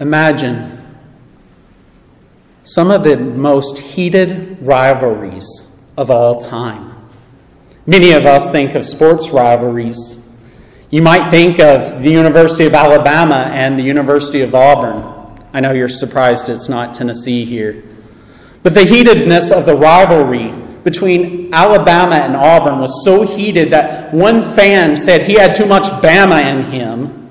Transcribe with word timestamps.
Imagine 0.00 0.84
some 2.64 2.90
of 2.90 3.04
the 3.04 3.16
most 3.16 3.78
heated 3.78 4.58
rivalries 4.60 5.70
of 5.96 6.10
all 6.10 6.40
time. 6.40 6.90
Many 7.86 8.12
of 8.12 8.26
us 8.26 8.50
think 8.50 8.74
of 8.74 8.84
sports 8.84 9.30
rivalries. 9.30 10.18
You 10.90 11.02
might 11.02 11.30
think 11.30 11.60
of 11.60 12.02
the 12.02 12.10
University 12.10 12.64
of 12.64 12.74
Alabama 12.74 13.50
and 13.52 13.78
the 13.78 13.82
University 13.82 14.40
of 14.40 14.54
Auburn. 14.54 15.04
I 15.52 15.60
know 15.60 15.72
you're 15.72 15.88
surprised 15.88 16.48
it's 16.48 16.68
not 16.68 16.94
Tennessee 16.94 17.44
here. 17.44 17.84
But 18.62 18.74
the 18.74 18.84
heatedness 18.84 19.50
of 19.50 19.66
the 19.66 19.76
rivalry 19.76 20.50
between 20.82 21.52
Alabama 21.52 22.16
and 22.16 22.34
Auburn 22.34 22.78
was 22.78 23.04
so 23.04 23.22
heated 23.22 23.70
that 23.70 24.12
one 24.12 24.42
fan 24.42 24.96
said 24.96 25.22
he 25.22 25.34
had 25.34 25.54
too 25.54 25.66
much 25.66 25.84
Bama 26.02 26.44
in 26.44 26.70
him, 26.70 27.23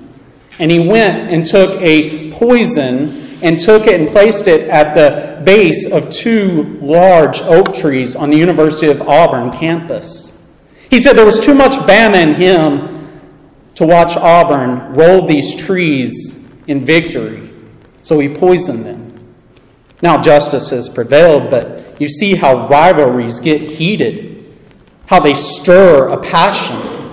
and 0.58 0.70
he 0.70 0.78
went 0.78 1.30
and 1.30 1.44
took 1.44 1.80
a 1.80 2.30
poison 2.32 3.22
and 3.42 3.58
took 3.58 3.86
it 3.86 4.00
and 4.00 4.08
placed 4.08 4.46
it 4.46 4.68
at 4.68 4.94
the 4.94 5.42
base 5.44 5.90
of 5.90 6.10
two 6.10 6.78
large 6.80 7.42
oak 7.42 7.74
trees 7.74 8.16
on 8.16 8.30
the 8.30 8.36
University 8.36 8.88
of 8.88 9.02
Auburn 9.02 9.50
campus. 9.52 10.36
He 10.88 10.98
said 10.98 11.14
there 11.14 11.26
was 11.26 11.40
too 11.40 11.54
much 11.54 11.72
Bama 11.72 12.22
in 12.22 12.34
him 12.34 12.94
to 13.74 13.86
watch 13.86 14.16
Auburn 14.16 14.94
roll 14.94 15.26
these 15.26 15.54
trees 15.56 16.42
in 16.66 16.84
victory, 16.84 17.50
so 18.02 18.18
he 18.18 18.28
poisoned 18.28 18.86
them. 18.86 19.34
Now, 20.00 20.20
justice 20.20 20.70
has 20.70 20.88
prevailed, 20.88 21.50
but 21.50 22.00
you 22.00 22.08
see 22.08 22.34
how 22.34 22.68
rivalries 22.68 23.40
get 23.40 23.60
heated, 23.60 24.54
how 25.06 25.20
they 25.20 25.34
stir 25.34 26.08
a 26.08 26.18
passion. 26.18 27.03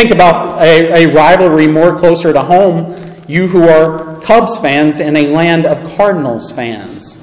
Think 0.00 0.12
about 0.12 0.62
a, 0.62 1.04
a 1.04 1.12
rivalry 1.12 1.68
more 1.68 1.94
closer 1.94 2.32
to 2.32 2.40
home. 2.40 2.96
You 3.28 3.48
who 3.48 3.68
are 3.68 4.18
Cubs 4.22 4.56
fans 4.56 4.98
in 4.98 5.14
a 5.14 5.26
land 5.26 5.66
of 5.66 5.94
Cardinals 5.94 6.50
fans. 6.52 7.20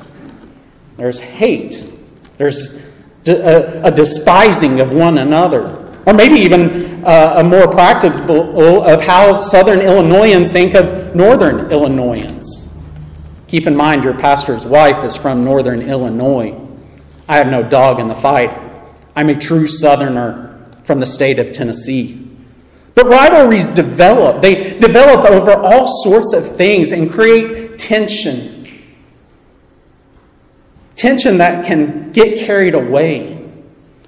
There's 0.95 1.19
hate, 1.19 1.91
there's 2.37 2.79
a, 3.25 3.81
a 3.83 3.89
despising 3.89 4.79
of 4.79 4.93
one 4.93 5.17
another. 5.17 5.91
Or 6.05 6.13
maybe 6.13 6.35
even 6.35 7.03
uh, 7.03 7.37
a 7.37 7.43
more 7.43 7.67
practical 7.67 8.83
of 8.83 9.01
how 9.01 9.37
Southern 9.37 9.81
Illinoisans 9.81 10.51
think 10.51 10.75
of 10.75 11.15
Northern 11.15 11.71
Illinoisans. 11.71 12.69
Keep 13.47 13.65
in 13.65 13.75
mind, 13.75 14.03
your 14.03 14.13
pastor's 14.13 14.67
wife 14.67 15.03
is 15.03 15.15
from 15.15 15.43
Northern 15.43 15.81
Illinois. 15.81 16.55
I 17.27 17.37
have 17.37 17.47
no 17.47 17.63
dog 17.63 17.99
in 17.99 18.05
the 18.05 18.13
fight. 18.13 18.55
I'm 19.15 19.29
a 19.29 19.35
true 19.35 19.65
Southerner 19.65 20.63
from 20.83 20.99
the 20.99 21.07
state 21.07 21.39
of 21.39 21.51
Tennessee. 21.51 22.26
But 22.97 23.09
rivalries 23.09 23.69
develop. 23.69 24.41
They 24.41 24.75
develop 24.79 25.29
over 25.29 25.51
all 25.51 25.85
sorts 26.01 26.33
of 26.33 26.57
things 26.57 26.91
and 26.91 27.11
create 27.11 27.77
tension. 27.77 28.87
Tension 30.95 31.37
that 31.37 31.63
can 31.63 32.11
get 32.11 32.39
carried 32.39 32.73
away. 32.73 33.47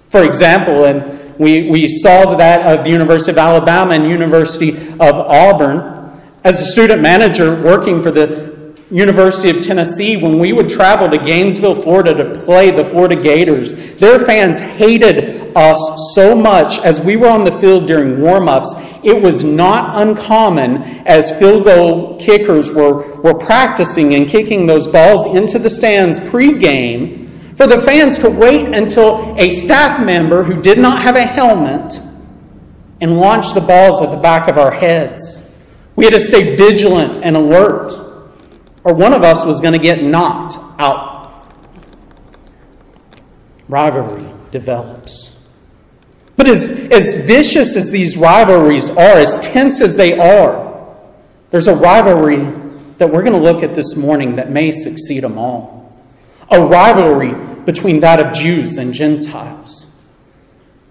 For 0.10 0.24
example, 0.24 0.86
and 0.86 1.38
we, 1.38 1.70
we 1.70 1.88
saw 1.88 2.36
that 2.36 2.66
of 2.66 2.84
the 2.84 2.90
University 2.90 3.30
of 3.30 3.38
Alabama 3.38 3.94
and 3.94 4.10
University 4.10 4.72
of 4.72 5.20
Auburn. 5.20 6.20
As 6.44 6.60
a 6.60 6.66
student 6.66 7.00
manager 7.00 7.62
working 7.62 8.02
for 8.02 8.10
the 8.10 8.59
University 8.92 9.52
of 9.52 9.64
Tennessee, 9.64 10.18
when 10.18 10.40
we 10.40 10.52
would 10.52 10.68
travel 10.68 11.08
to 11.10 11.18
Gainesville, 11.18 11.76
Florida 11.76 12.16
to 12.16 12.40
play 12.44 12.72
the 12.72 12.84
Florida 12.84 13.16
Gators, 13.16 13.96
their 13.96 14.18
fans 14.18 14.58
hated 14.58 15.56
us 15.56 16.12
so 16.16 16.36
much 16.36 16.80
as 16.80 17.00
we 17.00 17.16
were 17.16 17.28
on 17.28 17.44
the 17.44 17.52
field 17.52 17.86
during 17.86 18.20
warm-ups. 18.20 18.74
It 19.04 19.22
was 19.22 19.44
not 19.44 20.02
uncommon 20.02 20.82
as 21.06 21.38
field 21.38 21.66
goal 21.66 22.20
kickers 22.20 22.72
were, 22.72 23.16
were 23.22 23.36
practicing 23.36 24.16
and 24.16 24.28
kicking 24.28 24.66
those 24.66 24.88
balls 24.88 25.28
into 25.28 25.60
the 25.60 25.70
stands 25.70 26.20
pre-game 26.20 27.28
for 27.56 27.68
the 27.68 27.78
fans 27.78 28.18
to 28.20 28.30
wait 28.30 28.74
until 28.74 29.36
a 29.38 29.52
staff 29.52 30.04
member 30.04 30.44
who 30.44 30.62
did 30.62 30.80
not 30.80 31.04
have 31.04 31.16
a 31.16 31.26
helmet 31.26 32.02
and 33.02 33.20
launch 33.20 33.54
the 33.54 33.62
balls 33.62 34.02
at 34.02 34.10
the 34.10 34.18
back 34.18 34.48
of 34.48 34.58
our 34.58 34.72
heads. 34.72 35.44
We 35.96 36.06
had 36.06 36.14
to 36.14 36.20
stay 36.20 36.56
vigilant 36.56 37.18
and 37.18 37.36
alert 37.36 38.09
or 38.84 38.94
one 38.94 39.14
of 39.14 39.24
us 39.24 39.46
was 39.46 39.60
going 39.60 39.74
to 39.74 39.80
get 39.80 40.04
knocked 40.04 40.58
out. 40.80 41.46
Rivalry 43.68 44.28
develops. 44.52 45.38
But 46.36 46.48
as, 46.48 46.70
as 46.70 47.14
vicious 47.16 47.76
as 47.76 47.92
these 47.92 48.18
rivalries 48.18 48.90
are, 48.90 49.18
as 49.18 49.38
tense 49.40 49.82
as 49.82 49.96
they 49.96 50.18
are, 50.18 50.96
there's 51.52 51.68
a 51.68 51.76
rivalry 51.76 52.38
that 52.98 53.12
we're 53.12 53.24
going 53.24 53.34
to 53.34 53.42
look 53.42 53.64
at 53.64 53.76
this 53.76 53.96
morning 53.96 54.36
that 54.38 54.50
may 54.50 54.72
succeed 54.72 55.24
them 55.24 55.38
all. 55.38 56.00
A 56.50 56.64
rivalry 56.64 57.34
between 57.66 58.00
that 58.00 58.20
of 58.20 58.34
Jews 58.34 58.78
and 58.78 58.94
Gentiles, 58.94 59.88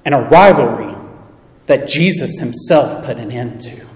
and 0.05 0.15
a 0.15 0.21
rivalry 0.21 0.95
that 1.67 1.89
Jesus 1.89 2.39
himself 2.39 3.05
put 3.05 3.19
an 3.19 3.31
end 3.31 3.61
to. 3.63 3.87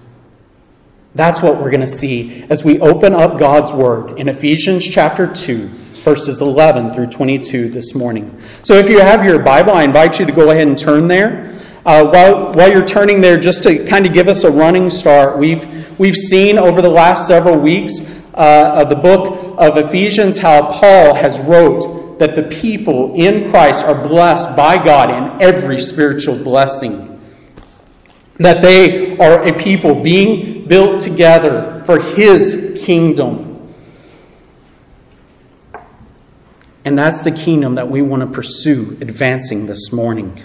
That's 1.15 1.43
what 1.43 1.57
we're 1.57 1.69
going 1.69 1.81
to 1.81 1.87
see 1.87 2.43
as 2.49 2.63
we 2.63 2.79
open 2.79 3.13
up 3.13 3.37
God's 3.37 3.71
Word 3.71 4.19
in 4.19 4.29
Ephesians 4.29 4.87
chapter 4.87 5.31
2, 5.31 5.67
verses 6.03 6.41
11 6.41 6.91
through 6.91 7.07
22 7.07 7.69
this 7.69 7.93
morning. 7.93 8.41
So 8.63 8.79
if 8.79 8.89
you 8.89 8.99
have 8.99 9.23
your 9.23 9.37
Bible, 9.37 9.73
I 9.73 9.83
invite 9.83 10.19
you 10.19 10.25
to 10.25 10.31
go 10.31 10.49
ahead 10.49 10.67
and 10.67 10.75
turn 10.75 11.07
there. 11.07 11.61
Uh, 11.85 12.09
while, 12.09 12.53
while 12.53 12.71
you're 12.71 12.85
turning 12.85 13.21
there, 13.21 13.39
just 13.39 13.61
to 13.63 13.85
kind 13.85 14.07
of 14.07 14.13
give 14.13 14.27
us 14.27 14.43
a 14.43 14.49
running 14.49 14.89
start, 14.89 15.37
we've, 15.37 15.99
we've 15.99 16.15
seen 16.15 16.57
over 16.57 16.81
the 16.81 16.89
last 16.89 17.27
several 17.27 17.59
weeks 17.59 18.01
uh, 18.33 18.81
of 18.81 18.89
the 18.89 18.95
book 18.95 19.55
of 19.59 19.77
Ephesians 19.77 20.39
how 20.39 20.71
Paul 20.71 21.13
has 21.13 21.39
wrote 21.41 22.17
that 22.17 22.35
the 22.35 22.43
people 22.43 23.13
in 23.13 23.51
Christ 23.51 23.85
are 23.85 24.07
blessed 24.07 24.55
by 24.55 24.83
God 24.83 25.11
in 25.11 25.43
every 25.43 25.79
spiritual 25.79 26.43
blessing 26.43 27.13
that 28.37 28.61
they 28.61 29.17
are 29.17 29.47
a 29.47 29.53
people 29.53 29.95
being 29.95 30.62
built 30.73 30.99
together 30.99 31.83
for 31.85 31.99
His 31.99 32.81
kingdom. 32.83 33.71
And 36.83 36.97
that's 36.97 37.21
the 37.21 37.29
kingdom 37.31 37.75
that 37.75 37.91
we 37.91 38.01
want 38.01 38.23
to 38.23 38.27
pursue 38.27 38.97
advancing 38.99 39.67
this 39.67 39.91
morning. 39.91 40.41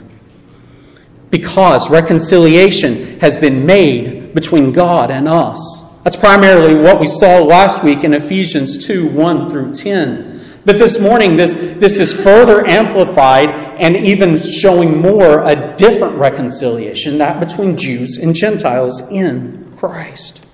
Because 1.30 1.88
reconciliation 1.88 3.18
has 3.20 3.38
been 3.38 3.64
made 3.64 4.34
between 4.34 4.70
God 4.72 5.10
and 5.10 5.26
us. 5.26 5.86
That's 6.04 6.14
primarily 6.16 6.74
what 6.74 7.00
we 7.00 7.06
saw 7.06 7.38
last 7.38 7.82
week 7.82 8.04
in 8.04 8.12
Ephesians 8.12 8.86
2 8.86 9.08
1 9.08 9.48
through 9.48 9.72
10. 9.72 10.44
But 10.66 10.78
this 10.78 11.00
morning, 11.00 11.38
this, 11.38 11.54
this 11.54 11.98
is 11.98 12.12
further 12.12 12.66
amplified 12.66 13.48
and 13.80 13.96
even 13.96 14.36
showing 14.36 15.00
more 15.00 15.42
a 15.48 15.74
different 15.78 16.16
reconciliation, 16.16 17.16
that 17.16 17.40
between 17.40 17.78
Jews 17.78 18.18
and 18.18 18.34
Gentiles 18.34 19.00
in 19.08 19.67
Christ. 19.78 20.44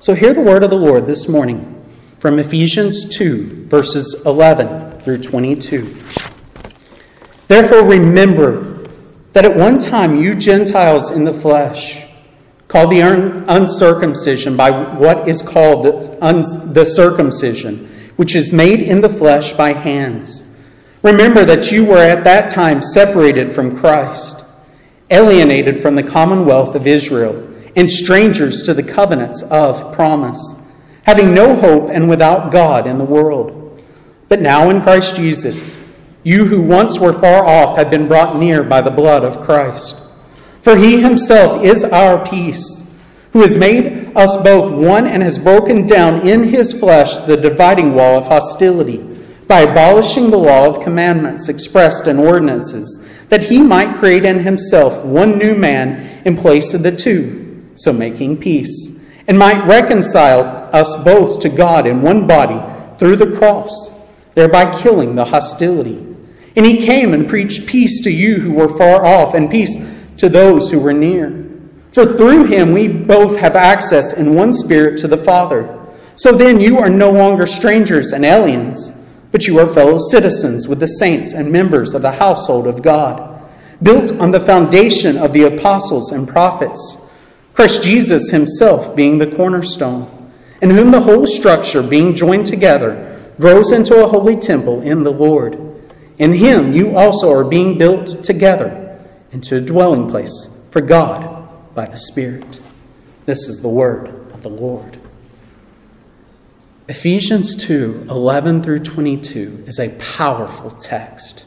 So 0.00 0.12
hear 0.14 0.34
the 0.34 0.42
word 0.42 0.62
of 0.62 0.68
the 0.68 0.76
Lord 0.76 1.06
this 1.06 1.28
morning 1.28 1.82
from 2.18 2.38
Ephesians 2.38 3.08
2, 3.16 3.68
verses 3.68 4.20
11 4.26 5.00
through 5.00 5.22
22. 5.22 5.96
Therefore, 7.48 7.86
remember 7.86 8.86
that 9.32 9.46
at 9.46 9.56
one 9.56 9.78
time 9.78 10.16
you 10.16 10.34
Gentiles 10.34 11.10
in 11.10 11.24
the 11.24 11.32
flesh, 11.32 12.04
called 12.68 12.90
the 12.90 13.00
uncircumcision 13.00 14.58
by 14.58 14.70
what 14.98 15.26
is 15.26 15.40
called 15.40 15.84
the, 15.84 16.84
circumcision 16.84 17.88
which 18.16 18.34
is 18.34 18.52
made 18.52 18.80
in 18.80 19.00
the 19.00 19.08
flesh 19.08 19.54
by 19.54 19.72
hands. 19.72 20.44
Remember 21.02 21.46
that 21.46 21.72
you 21.72 21.86
were 21.86 21.96
at 21.96 22.24
that 22.24 22.50
time 22.50 22.82
separated 22.82 23.54
from 23.54 23.78
Christ, 23.78 24.44
alienated 25.08 25.80
from 25.80 25.94
the 25.94 26.02
commonwealth 26.02 26.74
of 26.74 26.86
Israel, 26.86 27.53
and 27.76 27.90
strangers 27.90 28.62
to 28.62 28.74
the 28.74 28.82
covenants 28.82 29.42
of 29.42 29.92
promise, 29.94 30.54
having 31.04 31.34
no 31.34 31.54
hope 31.54 31.90
and 31.90 32.08
without 32.08 32.52
God 32.52 32.86
in 32.86 32.98
the 32.98 33.04
world. 33.04 33.82
But 34.28 34.40
now 34.40 34.70
in 34.70 34.82
Christ 34.82 35.16
Jesus, 35.16 35.76
you 36.22 36.46
who 36.46 36.62
once 36.62 36.98
were 36.98 37.12
far 37.12 37.44
off 37.46 37.76
have 37.76 37.90
been 37.90 38.08
brought 38.08 38.36
near 38.36 38.62
by 38.62 38.80
the 38.80 38.90
blood 38.90 39.24
of 39.24 39.44
Christ. 39.44 39.96
For 40.62 40.76
he 40.76 41.02
himself 41.02 41.62
is 41.62 41.84
our 41.84 42.24
peace 42.24 42.84
who 43.34 43.42
has 43.42 43.56
made 43.56 44.16
us 44.16 44.36
both 44.42 44.72
one 44.72 45.06
and 45.06 45.22
has 45.22 45.38
broken 45.40 45.86
down 45.86 46.26
in 46.26 46.44
his 46.44 46.72
flesh 46.72 47.16
the 47.26 47.36
dividing 47.36 47.92
wall 47.92 48.16
of 48.16 48.28
hostility 48.28 48.98
by 49.48 49.60
abolishing 49.60 50.30
the 50.30 50.38
law 50.38 50.66
of 50.66 50.82
commandments 50.82 51.48
expressed 51.48 52.06
in 52.06 52.18
ordinances, 52.18 53.04
that 53.28 53.42
he 53.42 53.60
might 53.60 53.98
create 53.98 54.24
in 54.24 54.38
himself 54.38 55.04
one 55.04 55.36
new 55.36 55.54
man 55.54 56.22
in 56.24 56.36
place 56.36 56.72
of 56.72 56.82
the 56.82 56.94
two, 56.94 57.43
so 57.76 57.92
making 57.92 58.38
peace, 58.38 58.98
and 59.26 59.38
might 59.38 59.66
reconcile 59.66 60.68
us 60.74 60.94
both 61.04 61.40
to 61.40 61.48
God 61.48 61.86
in 61.86 62.02
one 62.02 62.26
body 62.26 62.60
through 62.98 63.16
the 63.16 63.36
cross, 63.36 63.94
thereby 64.34 64.80
killing 64.80 65.14
the 65.14 65.24
hostility. 65.24 66.06
And 66.56 66.64
he 66.64 66.84
came 66.84 67.12
and 67.12 67.28
preached 67.28 67.66
peace 67.66 68.00
to 68.02 68.10
you 68.10 68.40
who 68.40 68.52
were 68.52 68.78
far 68.78 69.04
off, 69.04 69.34
and 69.34 69.50
peace 69.50 69.76
to 70.18 70.28
those 70.28 70.70
who 70.70 70.78
were 70.78 70.92
near. 70.92 71.44
For 71.92 72.04
through 72.04 72.46
him 72.46 72.72
we 72.72 72.88
both 72.88 73.38
have 73.38 73.56
access 73.56 74.12
in 74.12 74.34
one 74.34 74.52
spirit 74.52 74.98
to 75.00 75.08
the 75.08 75.18
Father. 75.18 75.80
So 76.16 76.32
then 76.32 76.60
you 76.60 76.78
are 76.78 76.88
no 76.88 77.10
longer 77.10 77.46
strangers 77.46 78.12
and 78.12 78.24
aliens, 78.24 78.92
but 79.32 79.46
you 79.46 79.58
are 79.58 79.68
fellow 79.68 79.98
citizens 79.98 80.68
with 80.68 80.78
the 80.78 80.86
saints 80.86 81.32
and 81.34 81.50
members 81.50 81.94
of 81.94 82.02
the 82.02 82.12
household 82.12 82.68
of 82.68 82.82
God, 82.82 83.42
built 83.82 84.12
on 84.20 84.30
the 84.30 84.44
foundation 84.44 85.16
of 85.16 85.32
the 85.32 85.42
apostles 85.42 86.12
and 86.12 86.28
prophets, 86.28 86.98
Christ 87.54 87.84
Jesus 87.84 88.30
himself 88.30 88.96
being 88.96 89.18
the 89.18 89.30
cornerstone, 89.30 90.32
in 90.60 90.70
whom 90.70 90.90
the 90.90 91.00
whole 91.00 91.26
structure, 91.26 91.82
being 91.82 92.14
joined 92.14 92.46
together, 92.46 93.32
grows 93.38 93.70
into 93.70 94.02
a 94.02 94.08
holy 94.08 94.36
temple 94.36 94.82
in 94.82 95.04
the 95.04 95.12
Lord. 95.12 95.58
In 96.18 96.32
him 96.32 96.72
you 96.72 96.96
also 96.96 97.32
are 97.32 97.44
being 97.44 97.78
built 97.78 98.24
together 98.24 99.00
into 99.30 99.56
a 99.56 99.60
dwelling 99.60 100.08
place 100.08 100.56
for 100.70 100.80
God 100.80 101.48
by 101.74 101.86
the 101.86 101.96
Spirit. 101.96 102.60
This 103.24 103.48
is 103.48 103.60
the 103.60 103.68
word 103.68 104.08
of 104.32 104.42
the 104.42 104.50
Lord. 104.50 104.98
Ephesians 106.88 107.54
2 107.54 108.06
11 108.10 108.62
through 108.62 108.80
22 108.80 109.64
is 109.66 109.78
a 109.78 109.90
powerful 109.98 110.70
text. 110.70 111.46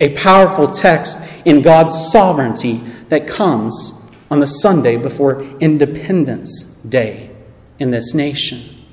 A 0.00 0.14
powerful 0.14 0.70
text 0.70 1.18
in 1.44 1.62
God's 1.62 2.10
sovereignty 2.12 2.82
that 3.08 3.26
comes 3.26 3.92
on 4.34 4.40
the 4.40 4.46
Sunday 4.48 4.96
before 4.96 5.42
Independence 5.60 6.64
Day 6.88 7.30
in 7.78 7.92
this 7.92 8.14
nation. 8.14 8.84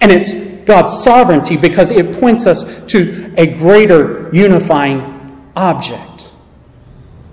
And 0.00 0.10
it's 0.10 0.32
God's 0.64 1.04
sovereignty 1.04 1.58
because 1.58 1.90
it 1.90 2.18
points 2.18 2.46
us 2.46 2.64
to 2.86 3.34
a 3.36 3.46
greater 3.48 4.30
unifying 4.32 5.50
object. 5.54 6.32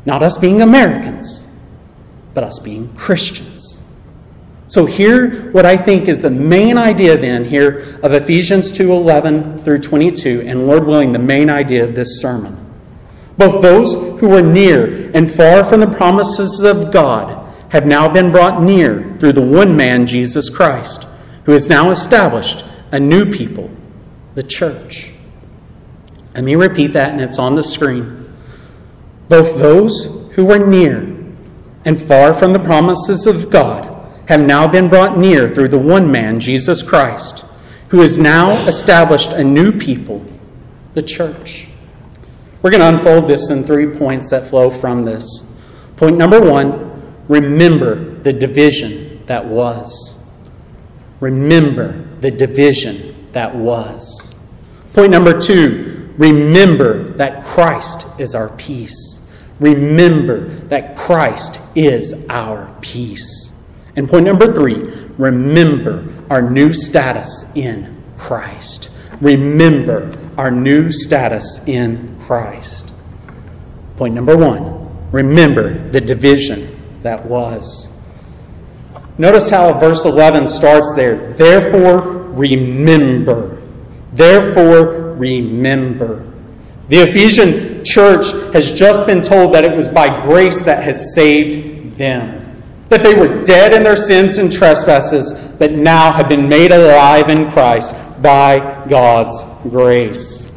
Not 0.05 0.21
us 0.21 0.37
being 0.37 0.61
Americans, 0.61 1.47
but 2.33 2.43
us 2.43 2.59
being 2.59 2.93
Christians. 2.97 3.83
So 4.67 4.85
here 4.85 5.49
what 5.51 5.65
I 5.65 5.77
think 5.77 6.09
is 6.09 6.19
the 6.19 6.29
main 6.29 6.77
idea 6.77 7.17
then 7.17 7.45
here 7.45 7.99
of 8.03 8.11
Ephesians 8.11 8.69
2:11 8.73 9.63
through 9.63 9.79
22 9.79 10.43
and 10.45 10.67
Lord 10.67 10.85
willing 10.85 11.13
the 11.13 11.19
main 11.19 11.49
idea 11.49 11.85
of 11.85 11.95
this 11.95 12.19
sermon. 12.19 12.57
Both 13.37 13.61
those 13.61 14.12
who 14.23 14.29
were 14.29 14.41
near 14.41 15.11
and 15.13 15.29
far 15.29 15.65
from 15.65 15.81
the 15.81 15.95
promises 15.97 16.63
of 16.63 16.93
God 16.93 17.53
have 17.73 17.85
now 17.85 18.07
been 18.07 18.31
brought 18.31 18.63
near 18.63 19.17
through 19.19 19.33
the 19.33 19.41
one 19.41 19.75
man 19.75 20.07
Jesus 20.07 20.49
Christ, 20.49 21.05
who 21.43 21.51
has 21.51 21.67
now 21.67 21.91
established 21.91 22.63
a 22.93 23.01
new 23.01 23.29
people, 23.29 23.69
the 24.35 24.43
church. 24.43 25.11
Let 26.35 26.45
me 26.45 26.55
repeat 26.55 26.93
that 26.93 27.09
and 27.09 27.19
it's 27.19 27.37
on 27.37 27.55
the 27.55 27.63
screen. 27.63 28.33
Both 29.27 29.57
those 29.57 30.05
who 30.35 30.45
were 30.45 30.65
near 30.65 31.01
and 31.83 32.01
far 32.01 32.33
from 32.33 32.53
the 32.53 32.59
promises 32.59 33.27
of 33.27 33.49
God 33.49 34.09
have 34.29 34.39
now 34.39 34.69
been 34.69 34.87
brought 34.87 35.17
near 35.17 35.49
through 35.49 35.67
the 35.67 35.77
one 35.77 36.09
man, 36.09 36.39
Jesus 36.39 36.81
Christ, 36.81 37.43
who 37.89 37.99
has 37.99 38.17
now 38.17 38.51
established 38.69 39.33
a 39.33 39.43
new 39.43 39.77
people, 39.77 40.25
the 40.93 41.03
church. 41.03 41.67
We're 42.63 42.71
going 42.71 42.79
to 42.79 42.97
unfold 42.97 43.27
this 43.27 43.49
in 43.49 43.65
three 43.65 43.87
points 43.87 44.29
that 44.29 44.45
flow 44.45 44.69
from 44.69 45.03
this. 45.03 45.45
Point 45.97 46.17
number 46.17 46.39
one 46.39 46.91
remember 47.27 47.95
the 47.95 48.31
division 48.31 49.25
that 49.25 49.45
was. 49.45 50.15
Remember 51.19 52.07
the 52.21 52.31
division 52.31 53.31
that 53.33 53.53
was. 53.53 54.33
Point 54.93 55.11
number 55.11 55.37
two 55.37 56.13
remember 56.17 57.03
that 57.09 57.43
Christ 57.43 58.07
is 58.17 58.33
our 58.33 58.47
peace. 58.55 59.19
Remember 59.59 60.47
that 60.47 60.95
Christ 60.95 61.59
is 61.75 62.25
our 62.29 62.73
peace. 62.79 63.51
And 63.97 64.09
point 64.09 64.25
number 64.25 64.53
three 64.53 64.83
remember 65.17 66.07
our 66.29 66.41
new 66.41 66.71
status 66.71 67.51
in 67.55 68.01
Christ. 68.17 68.89
Remember 69.19 70.17
our 70.37 70.51
new 70.51 70.91
status 70.91 71.61
in 71.65 72.17
Christ. 72.21 72.91
Point 73.97 74.13
number 74.13 74.35
one 74.35 74.81
remember 75.11 75.89
the 75.91 76.01
division 76.01 76.79
that 77.03 77.25
was. 77.25 77.89
Notice 79.17 79.49
how 79.49 79.71
verse 79.77 80.05
11 80.05 80.47
starts 80.47 80.93
there. 80.95 81.33
Therefore, 81.33 82.01
remember. 82.01 83.61
Therefore, 84.11 85.13
remember. 85.13 86.31
The 86.89 86.97
Ephesian 86.97 87.85
church 87.85 88.31
has 88.53 88.73
just 88.73 89.05
been 89.05 89.21
told 89.21 89.53
that 89.53 89.63
it 89.63 89.75
was 89.75 89.87
by 89.87 90.21
grace 90.21 90.63
that 90.63 90.83
has 90.83 91.13
saved 91.13 91.95
them 91.95 92.43
that 92.93 93.01
they 93.01 93.15
were 93.15 93.43
dead 93.43 93.73
in 93.73 93.81
their 93.81 93.95
sins 93.95 94.37
and 94.37 94.51
trespasses, 94.51 95.33
but 95.57 95.71
now 95.71 96.11
have 96.11 96.29
been 96.29 96.47
made 96.47 96.71
alive 96.71 97.27
in 97.27 97.49
Christ 97.49 97.95
by 98.23 98.85
God's 98.87 99.43
grace. 99.69 100.49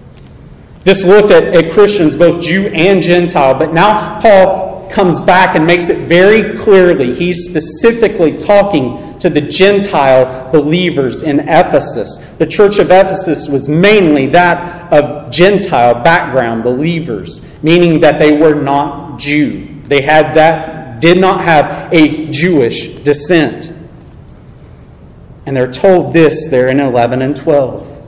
This 0.85 1.05
looked 1.05 1.31
at, 1.31 1.43
at 1.43 1.73
Christians, 1.73 2.17
both 2.17 2.43
Jew 2.43 2.69
and 2.69 3.03
Gentile, 3.03 3.55
but 3.55 3.75
now 3.75 4.21
Paul 4.21 4.89
comes 4.89 5.21
back 5.21 5.57
and 5.57 5.67
makes 5.67 5.89
it 5.89 6.07
very 6.07 6.57
clearly. 6.57 7.15
He's 7.15 7.45
specifically 7.45 8.39
talking 8.39 9.19
to 9.19 9.29
the 9.29 9.41
Gentile 9.41 10.51
believers 10.53 11.23
in 11.23 11.41
Ephesus. 11.41 12.19
The 12.39 12.47
church 12.47 12.79
of 12.79 12.91
Ephesus 12.91 13.49
was 13.49 13.69
mainly 13.69 14.27
that 14.27 14.93
of 14.93 15.31
Gentile 15.31 16.03
background 16.03 16.63
believers, 16.63 17.45
meaning 17.63 18.01
that 18.01 18.19
they 18.19 18.37
were 18.37 18.55
not 18.55 19.19
Jew. 19.19 19.81
They 19.85 20.03
had 20.03 20.35
that 20.35 21.01
did 21.01 21.19
not 21.19 21.43
have 21.43 21.93
a 21.93 22.31
Jewish 22.31 22.97
descent. 23.03 23.73
And 25.47 25.57
they're 25.57 25.71
told 25.71 26.13
this 26.13 26.49
there 26.49 26.69
in 26.69 26.81
11 26.81 27.23
and 27.23 27.37
12. 27.37 28.03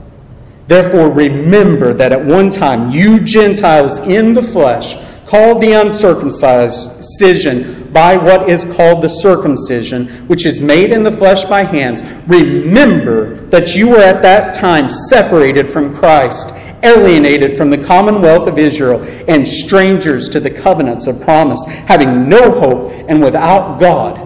Therefore, 0.67 1.09
remember 1.09 1.93
that 1.93 2.11
at 2.11 2.23
one 2.23 2.51
time 2.51 2.91
you 2.91 3.21
Gentiles 3.21 3.99
in 3.99 4.33
the 4.33 4.43
flesh, 4.43 4.97
called 5.25 5.61
the 5.61 5.73
uncircumcision 5.73 7.91
by 7.91 8.17
what 8.17 8.49
is 8.49 8.65
called 8.65 9.01
the 9.01 9.09
circumcision, 9.09 10.07
which 10.27 10.45
is 10.45 10.59
made 10.59 10.91
in 10.91 11.03
the 11.03 11.11
flesh 11.11 11.45
by 11.45 11.63
hands, 11.63 12.01
remember 12.27 13.35
that 13.47 13.75
you 13.75 13.89
were 13.89 13.99
at 13.99 14.21
that 14.21 14.53
time 14.53 14.91
separated 14.91 15.69
from 15.69 15.95
Christ 15.95 16.49
alienated 16.83 17.57
from 17.57 17.69
the 17.69 17.77
commonwealth 17.77 18.47
of 18.47 18.57
Israel, 18.57 19.03
and 19.27 19.47
strangers 19.47 20.29
to 20.29 20.39
the 20.39 20.49
covenants 20.49 21.07
of 21.07 21.21
promise, 21.21 21.63
having 21.65 22.29
no 22.29 22.59
hope 22.59 22.91
and 23.09 23.21
without 23.21 23.79
God 23.79 24.25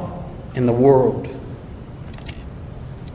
in 0.56 0.66
the 0.66 0.74
world. 0.74 1.28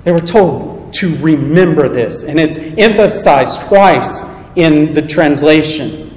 They 0.08 0.12
were 0.12 0.20
told 0.20 0.94
to 0.94 1.14
remember 1.18 1.86
this, 1.86 2.24
and 2.24 2.40
it's 2.40 2.56
emphasized 2.56 3.60
twice 3.60 4.24
in 4.56 4.94
the 4.94 5.02
translation. 5.02 6.10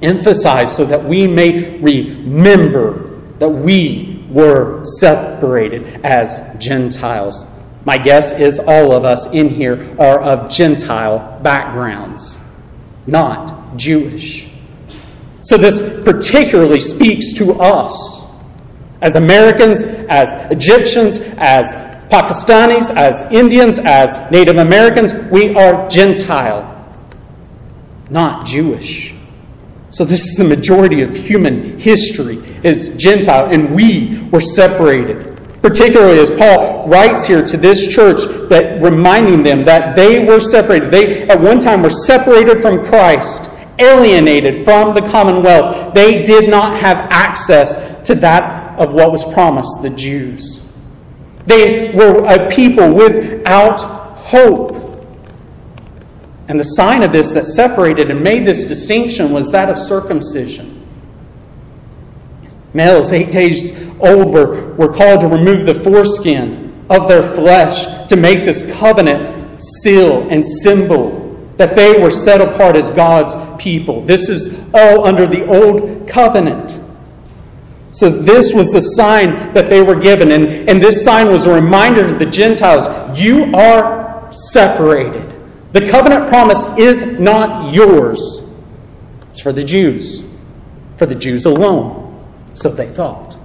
Emphasized 0.00 0.76
so 0.76 0.84
that 0.84 1.04
we 1.04 1.26
may 1.26 1.76
remember 1.80 3.18
that 3.40 3.48
we 3.48 4.24
were 4.30 4.84
separated 4.84 6.04
as 6.04 6.40
Gentiles 6.60 7.48
my 7.84 7.98
guess 7.98 8.30
is 8.30 8.60
all 8.60 8.92
of 8.92 9.04
us 9.04 9.26
in 9.32 9.48
here 9.48 9.94
are 9.98 10.20
of 10.20 10.48
Gentile 10.50 11.40
backgrounds, 11.42 12.38
not 13.08 13.76
Jewish. 13.76 14.48
So 15.42 15.58
this 15.58 15.80
particularly 16.04 16.78
speaks 16.78 17.32
to 17.34 17.54
us 17.54 18.22
as 19.02 19.16
Americans, 19.16 19.84
as 19.84 20.32
Egyptians, 20.50 21.18
as 21.36 21.93
Pakistanis, 22.08 22.94
as 22.94 23.22
Indians, 23.32 23.78
as 23.78 24.30
Native 24.30 24.58
Americans. 24.58 25.14
We 25.14 25.54
are 25.54 25.88
Gentile, 25.88 26.70
not 28.10 28.46
Jewish. 28.46 29.14
So 29.90 30.04
this 30.04 30.26
is 30.26 30.36
the 30.36 30.44
majority 30.44 31.02
of 31.02 31.14
human 31.14 31.78
history 31.78 32.36
is 32.62 32.90
Gentile, 32.96 33.46
and 33.46 33.74
we 33.74 34.28
were 34.32 34.40
separated 34.40 35.34
Particularly 35.64 36.18
as 36.18 36.30
Paul 36.30 36.86
writes 36.88 37.24
here 37.24 37.42
to 37.42 37.56
this 37.56 37.88
church 37.88 38.20
that 38.50 38.82
reminding 38.82 39.42
them 39.42 39.64
that 39.64 39.96
they 39.96 40.22
were 40.22 40.38
separated. 40.38 40.90
They 40.90 41.22
at 41.26 41.40
one 41.40 41.58
time 41.58 41.80
were 41.80 41.88
separated 41.88 42.60
from 42.60 42.84
Christ, 42.84 43.48
alienated 43.78 44.66
from 44.66 44.94
the 44.94 45.00
commonwealth. 45.00 45.94
They 45.94 46.22
did 46.22 46.50
not 46.50 46.78
have 46.80 46.98
access 47.10 47.76
to 48.06 48.14
that 48.16 48.78
of 48.78 48.92
what 48.92 49.10
was 49.10 49.24
promised 49.32 49.80
the 49.80 49.88
Jews. 49.88 50.60
They 51.46 51.90
were 51.92 52.24
a 52.24 52.48
people 52.50 52.92
without 52.92 53.80
hope. 54.16 54.72
And 56.48 56.58
the 56.60 56.64
sign 56.64 57.02
of 57.02 57.12
this 57.12 57.32
that 57.32 57.46
separated 57.46 58.10
and 58.10 58.22
made 58.22 58.46
this 58.46 58.64
distinction 58.64 59.32
was 59.32 59.50
that 59.50 59.70
of 59.70 59.78
circumcision. 59.78 60.82
Males 62.72 63.12
eight 63.12 63.30
days 63.30 63.72
old 64.00 64.32
were, 64.32 64.74
were 64.74 64.92
called 64.92 65.20
to 65.20 65.28
remove 65.28 65.64
the 65.64 65.74
foreskin 65.74 66.84
of 66.90 67.08
their 67.08 67.22
flesh 67.22 68.08
to 68.08 68.16
make 68.16 68.44
this 68.44 68.62
covenant 68.78 69.60
seal 69.62 70.28
and 70.28 70.44
symbol 70.44 71.22
that 71.56 71.76
they 71.76 72.00
were 72.00 72.10
set 72.10 72.40
apart 72.40 72.76
as 72.76 72.90
God's 72.90 73.34
people. 73.62 74.02
This 74.02 74.28
is 74.28 74.60
all 74.74 75.06
under 75.06 75.26
the 75.26 75.46
old 75.46 76.08
covenant. 76.08 76.80
So, 77.94 78.10
this 78.10 78.52
was 78.52 78.70
the 78.72 78.80
sign 78.80 79.52
that 79.52 79.70
they 79.70 79.80
were 79.80 79.94
given. 79.94 80.32
And, 80.32 80.68
and 80.68 80.82
this 80.82 81.04
sign 81.04 81.28
was 81.28 81.46
a 81.46 81.54
reminder 81.54 82.06
to 82.06 82.14
the 82.14 82.26
Gentiles 82.26 83.18
you 83.18 83.54
are 83.54 84.28
separated. 84.32 85.30
The 85.72 85.88
covenant 85.88 86.28
promise 86.28 86.66
is 86.76 87.02
not 87.02 87.72
yours, 87.72 88.48
it's 89.30 89.40
for 89.40 89.52
the 89.52 89.64
Jews, 89.64 90.24
for 90.96 91.06
the 91.06 91.14
Jews 91.14 91.46
alone. 91.46 92.02
So 92.54 92.68
they 92.68 92.88
thought. 92.88 93.36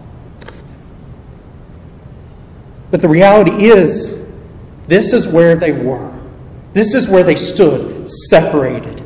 But 2.92 3.02
the 3.02 3.10
reality 3.10 3.66
is, 3.66 4.18
this 4.88 5.14
is 5.14 5.28
where 5.28 5.56
they 5.56 5.72
were. 5.72 6.12
This 6.74 6.96
is 6.96 7.08
where 7.08 7.24
they 7.24 7.36
stood, 7.36 8.10
separated. 8.10 9.04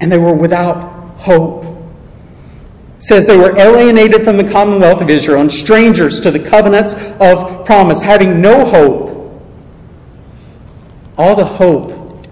And 0.00 0.10
they 0.10 0.18
were 0.18 0.34
without 0.34 0.76
hope. 1.18 1.64
Says 3.04 3.26
they 3.26 3.36
were 3.36 3.54
alienated 3.58 4.24
from 4.24 4.38
the 4.38 4.50
commonwealth 4.50 5.02
of 5.02 5.10
Israel 5.10 5.42
and 5.42 5.52
strangers 5.52 6.20
to 6.20 6.30
the 6.30 6.38
covenants 6.38 6.94
of 7.20 7.66
promise, 7.66 8.00
having 8.00 8.40
no 8.40 8.64
hope. 8.64 9.44
All 11.18 11.36
the 11.36 11.44
hope 11.44 12.26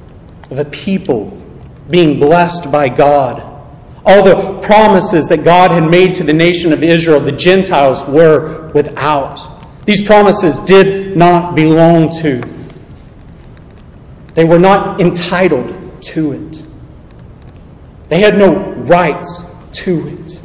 of 0.50 0.58
a 0.58 0.64
people 0.64 1.38
being 1.90 2.18
blessed 2.18 2.72
by 2.72 2.88
God. 2.88 3.42
All 4.06 4.24
the 4.24 4.60
promises 4.60 5.28
that 5.28 5.44
God 5.44 5.72
had 5.72 5.90
made 5.90 6.14
to 6.14 6.24
the 6.24 6.32
nation 6.32 6.72
of 6.72 6.82
Israel, 6.82 7.20
the 7.20 7.32
Gentiles 7.32 8.02
were 8.04 8.70
without. 8.72 9.84
These 9.84 10.06
promises 10.06 10.58
did 10.60 11.18
not 11.18 11.54
belong 11.54 12.08
to. 12.22 12.42
They 14.32 14.46
were 14.46 14.58
not 14.58 15.02
entitled 15.02 16.02
to 16.04 16.32
it. 16.32 16.64
They 18.08 18.20
had 18.20 18.38
no 18.38 18.72
rights 18.72 19.44
to 19.72 20.08
it. 20.08 20.42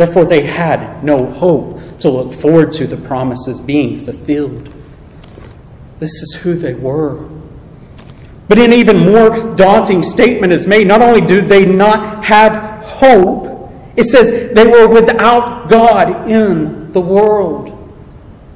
Therefore, 0.00 0.24
they 0.24 0.46
had 0.46 1.04
no 1.04 1.26
hope 1.30 1.78
to 1.98 2.08
look 2.08 2.32
forward 2.32 2.72
to 2.72 2.86
the 2.86 2.96
promises 2.96 3.60
being 3.60 4.02
fulfilled. 4.02 4.72
This 5.98 6.22
is 6.22 6.38
who 6.40 6.54
they 6.54 6.72
were. 6.72 7.28
But 8.48 8.58
an 8.58 8.72
even 8.72 8.96
more 8.96 9.54
daunting 9.56 10.02
statement 10.02 10.54
is 10.54 10.66
made. 10.66 10.88
Not 10.88 11.02
only 11.02 11.20
do 11.20 11.42
they 11.42 11.66
not 11.66 12.24
have 12.24 12.82
hope, 12.82 13.70
it 13.94 14.04
says 14.04 14.54
they 14.54 14.66
were 14.66 14.88
without 14.88 15.68
God 15.68 16.30
in 16.30 16.90
the 16.92 17.00
world. 17.02 17.68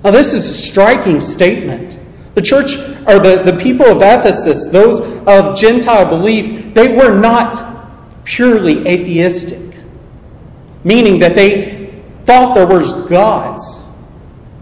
Now, 0.02 0.12
this 0.12 0.32
is 0.32 0.48
a 0.48 0.54
striking 0.54 1.20
statement. 1.20 2.00
The 2.32 2.40
church, 2.40 2.78
or 3.06 3.18
the, 3.18 3.42
the 3.44 3.58
people 3.60 3.84
of 3.84 3.98
Ephesus, 3.98 4.66
those 4.68 4.98
of 5.28 5.58
Gentile 5.58 6.06
belief, 6.06 6.72
they 6.72 6.96
were 6.96 7.20
not 7.20 8.24
purely 8.24 8.88
atheistic, 8.88 9.63
meaning 10.84 11.18
that 11.18 11.34
they 11.34 12.02
thought 12.24 12.54
there 12.54 12.66
was 12.66 12.94
gods. 13.08 13.82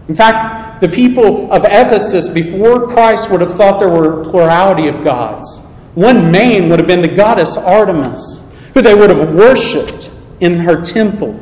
In 0.07 0.15
fact, 0.15 0.81
the 0.81 0.89
people 0.89 1.51
of 1.51 1.63
Ephesus 1.65 2.27
before 2.27 2.87
Christ 2.87 3.29
would 3.29 3.41
have 3.41 3.55
thought 3.55 3.79
there 3.79 3.89
were 3.89 4.21
a 4.21 4.23
plurality 4.23 4.87
of 4.87 5.03
gods. 5.03 5.59
One 5.95 6.31
main 6.31 6.69
would 6.69 6.79
have 6.79 6.87
been 6.87 7.01
the 7.01 7.07
goddess 7.07 7.55
Artemis, 7.55 8.43
who 8.73 8.81
they 8.81 8.95
would 8.95 9.09
have 9.09 9.33
worshipped 9.33 10.11
in 10.39 10.55
her 10.55 10.81
temple. 10.81 11.39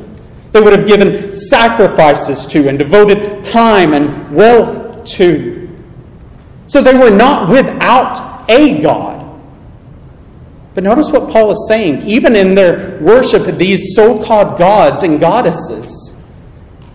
They 0.52 0.60
would 0.60 0.74
have 0.74 0.86
given 0.86 1.32
sacrifices 1.32 2.46
to 2.46 2.68
and 2.68 2.78
devoted 2.78 3.42
time 3.42 3.94
and 3.94 4.34
wealth 4.34 5.04
to. 5.16 5.68
So 6.66 6.82
they 6.82 6.94
were 6.94 7.10
not 7.10 7.48
without 7.48 8.48
a 8.48 8.80
God. 8.80 9.21
But 10.74 10.84
notice 10.84 11.10
what 11.10 11.30
Paul 11.30 11.50
is 11.50 11.66
saying. 11.68 12.06
Even 12.06 12.34
in 12.34 12.54
their 12.54 12.98
worship 13.00 13.46
of 13.46 13.58
these 13.58 13.94
so 13.94 14.22
called 14.22 14.58
gods 14.58 15.02
and 15.02 15.20
goddesses, 15.20 16.16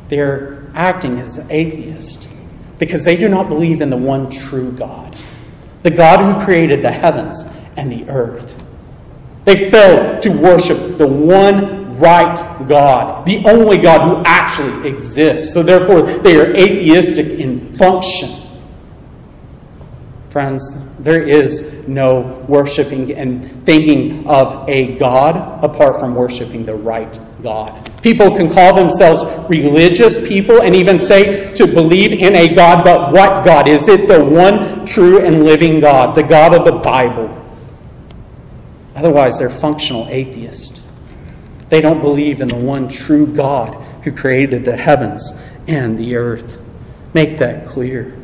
they're 0.09 0.67
acting 0.73 1.19
as 1.19 1.37
atheists 1.49 2.27
because 2.79 3.03
they 3.03 3.17
do 3.17 3.27
not 3.27 3.49
believe 3.49 3.81
in 3.81 3.89
the 3.89 3.97
one 3.97 4.29
true 4.29 4.71
God, 4.71 5.15
the 5.83 5.91
God 5.91 6.19
who 6.19 6.43
created 6.43 6.81
the 6.81 6.91
heavens 6.91 7.47
and 7.75 7.91
the 7.91 8.09
earth. 8.09 8.63
They 9.45 9.69
failed 9.69 10.21
to 10.23 10.29
worship 10.29 10.97
the 10.97 11.07
one 11.07 11.97
right 11.99 12.35
God, 12.67 13.25
the 13.25 13.43
only 13.45 13.77
God 13.77 14.01
who 14.01 14.23
actually 14.25 14.87
exists. 14.87 15.53
So 15.53 15.63
therefore, 15.63 16.01
they 16.01 16.37
are 16.37 16.53
atheistic 16.55 17.27
in 17.27 17.59
function. 17.75 18.29
Friends, 20.37 20.77
there 20.99 21.23
is 21.23 21.63
no 21.87 22.21
worshiping 22.47 23.11
and 23.13 23.65
thinking 23.65 24.27
of 24.29 24.69
a 24.69 24.95
God 24.97 25.63
apart 25.63 25.99
from 25.99 26.13
worshiping 26.13 26.63
the 26.63 26.75
right 26.75 27.19
God. 27.41 27.91
People 28.03 28.29
can 28.29 28.53
call 28.53 28.75
themselves 28.75 29.23
religious 29.49 30.19
people 30.27 30.61
and 30.61 30.75
even 30.75 30.99
say 30.99 31.51
to 31.55 31.65
believe 31.65 32.11
in 32.13 32.35
a 32.35 32.53
God, 32.53 32.83
but 32.83 33.11
what 33.11 33.45
God? 33.45 33.67
Is 33.67 33.87
it 33.87 34.07
the 34.07 34.23
one 34.23 34.85
true 34.85 35.25
and 35.25 35.43
living 35.43 35.79
God, 35.79 36.13
the 36.13 36.21
God 36.21 36.53
of 36.53 36.65
the 36.65 36.83
Bible? 36.83 37.33
Otherwise, 38.95 39.39
they're 39.39 39.49
functional 39.49 40.05
atheists. 40.07 40.83
They 41.69 41.81
don't 41.81 42.03
believe 42.03 42.41
in 42.41 42.47
the 42.47 42.57
one 42.57 42.89
true 42.89 43.25
God 43.25 43.73
who 44.03 44.11
created 44.11 44.65
the 44.65 44.77
heavens 44.77 45.33
and 45.67 45.97
the 45.97 46.15
earth. 46.15 46.59
Make 47.15 47.39
that 47.39 47.65
clear. 47.65 48.15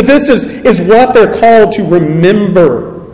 But 0.00 0.06
this 0.06 0.30
is, 0.30 0.46
is 0.46 0.80
what 0.80 1.12
they're 1.12 1.34
called 1.34 1.72
to 1.72 1.84
remember. 1.84 3.04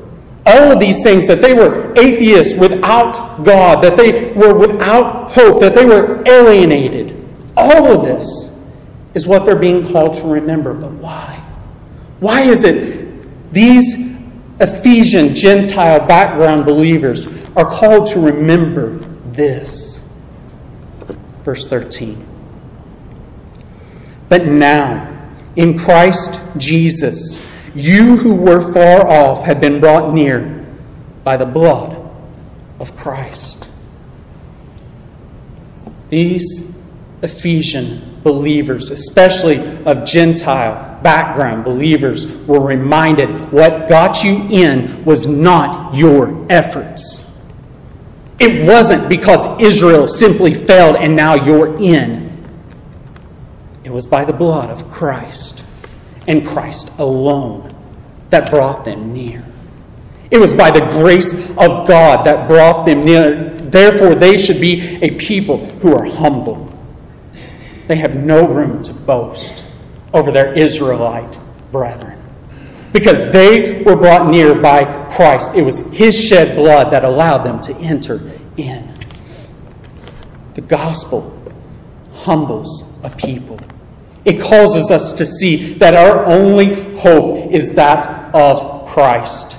All 0.46 0.70
of 0.70 0.78
these 0.78 1.02
things 1.02 1.26
that 1.26 1.42
they 1.42 1.52
were 1.52 1.92
atheists 1.98 2.56
without 2.56 3.42
God, 3.42 3.82
that 3.82 3.96
they 3.96 4.30
were 4.34 4.56
without 4.56 5.32
hope, 5.32 5.58
that 5.62 5.74
they 5.74 5.84
were 5.84 6.22
alienated. 6.28 7.28
All 7.56 7.86
of 7.86 8.04
this 8.04 8.52
is 9.14 9.26
what 9.26 9.44
they're 9.44 9.58
being 9.58 9.84
called 9.84 10.14
to 10.18 10.28
remember. 10.28 10.74
But 10.74 10.92
why? 10.92 11.44
Why 12.20 12.42
is 12.42 12.62
it 12.62 13.52
these 13.52 13.96
Ephesian 14.60 15.34
Gentile 15.34 16.06
background 16.06 16.64
believers 16.64 17.26
are 17.56 17.68
called 17.68 18.06
to 18.12 18.20
remember 18.20 18.98
this? 19.32 20.04
Verse 21.42 21.66
13. 21.66 22.24
But 24.28 24.46
now, 24.46 25.15
in 25.56 25.78
Christ 25.78 26.40
Jesus, 26.56 27.38
you 27.74 28.16
who 28.16 28.34
were 28.34 28.72
far 28.72 29.06
off 29.08 29.44
have 29.44 29.60
been 29.60 29.80
brought 29.80 30.14
near 30.14 30.66
by 31.24 31.36
the 31.36 31.46
blood 31.46 31.96
of 32.78 32.96
Christ. 32.96 33.70
These 36.08 36.72
Ephesian 37.22 38.20
believers, 38.22 38.90
especially 38.90 39.58
of 39.84 40.04
Gentile 40.04 41.00
background 41.02 41.64
believers, 41.64 42.26
were 42.46 42.60
reminded 42.60 43.52
what 43.52 43.88
got 43.88 44.22
you 44.22 44.46
in 44.50 45.04
was 45.04 45.26
not 45.26 45.94
your 45.94 46.46
efforts. 46.50 47.26
It 48.38 48.66
wasn't 48.66 49.08
because 49.08 49.46
Israel 49.60 50.06
simply 50.08 50.52
failed 50.52 50.96
and 50.96 51.16
now 51.16 51.34
you're 51.34 51.76
in. 51.78 52.25
It 53.86 53.92
was 53.92 54.04
by 54.04 54.24
the 54.24 54.32
blood 54.32 54.68
of 54.68 54.90
Christ 54.90 55.62
and 56.26 56.44
Christ 56.44 56.90
alone 56.98 57.72
that 58.30 58.50
brought 58.50 58.84
them 58.84 59.12
near. 59.12 59.46
It 60.28 60.38
was 60.38 60.52
by 60.52 60.72
the 60.72 60.84
grace 60.86 61.34
of 61.50 61.86
God 61.86 62.26
that 62.26 62.48
brought 62.48 62.84
them 62.84 63.04
near. 63.04 63.50
Therefore, 63.50 64.16
they 64.16 64.38
should 64.38 64.60
be 64.60 64.98
a 65.02 65.14
people 65.14 65.64
who 65.64 65.94
are 65.94 66.04
humble. 66.04 66.68
They 67.86 67.94
have 67.94 68.16
no 68.16 68.48
room 68.48 68.82
to 68.82 68.92
boast 68.92 69.64
over 70.12 70.32
their 70.32 70.52
Israelite 70.54 71.38
brethren 71.70 72.20
because 72.92 73.30
they 73.30 73.84
were 73.84 73.94
brought 73.94 74.28
near 74.28 74.56
by 74.56 74.82
Christ. 75.14 75.54
It 75.54 75.62
was 75.62 75.78
His 75.92 76.20
shed 76.20 76.56
blood 76.56 76.90
that 76.90 77.04
allowed 77.04 77.44
them 77.44 77.60
to 77.60 77.76
enter 77.76 78.32
in. 78.56 78.98
The 80.54 80.62
gospel 80.62 81.40
humbles 82.12 82.84
a 83.04 83.10
people. 83.10 83.60
It 84.26 84.40
causes 84.40 84.90
us 84.90 85.12
to 85.14 85.24
see 85.24 85.74
that 85.74 85.94
our 85.94 86.26
only 86.26 86.96
hope 86.96 87.52
is 87.52 87.70
that 87.76 88.34
of 88.34 88.88
Christ. 88.88 89.56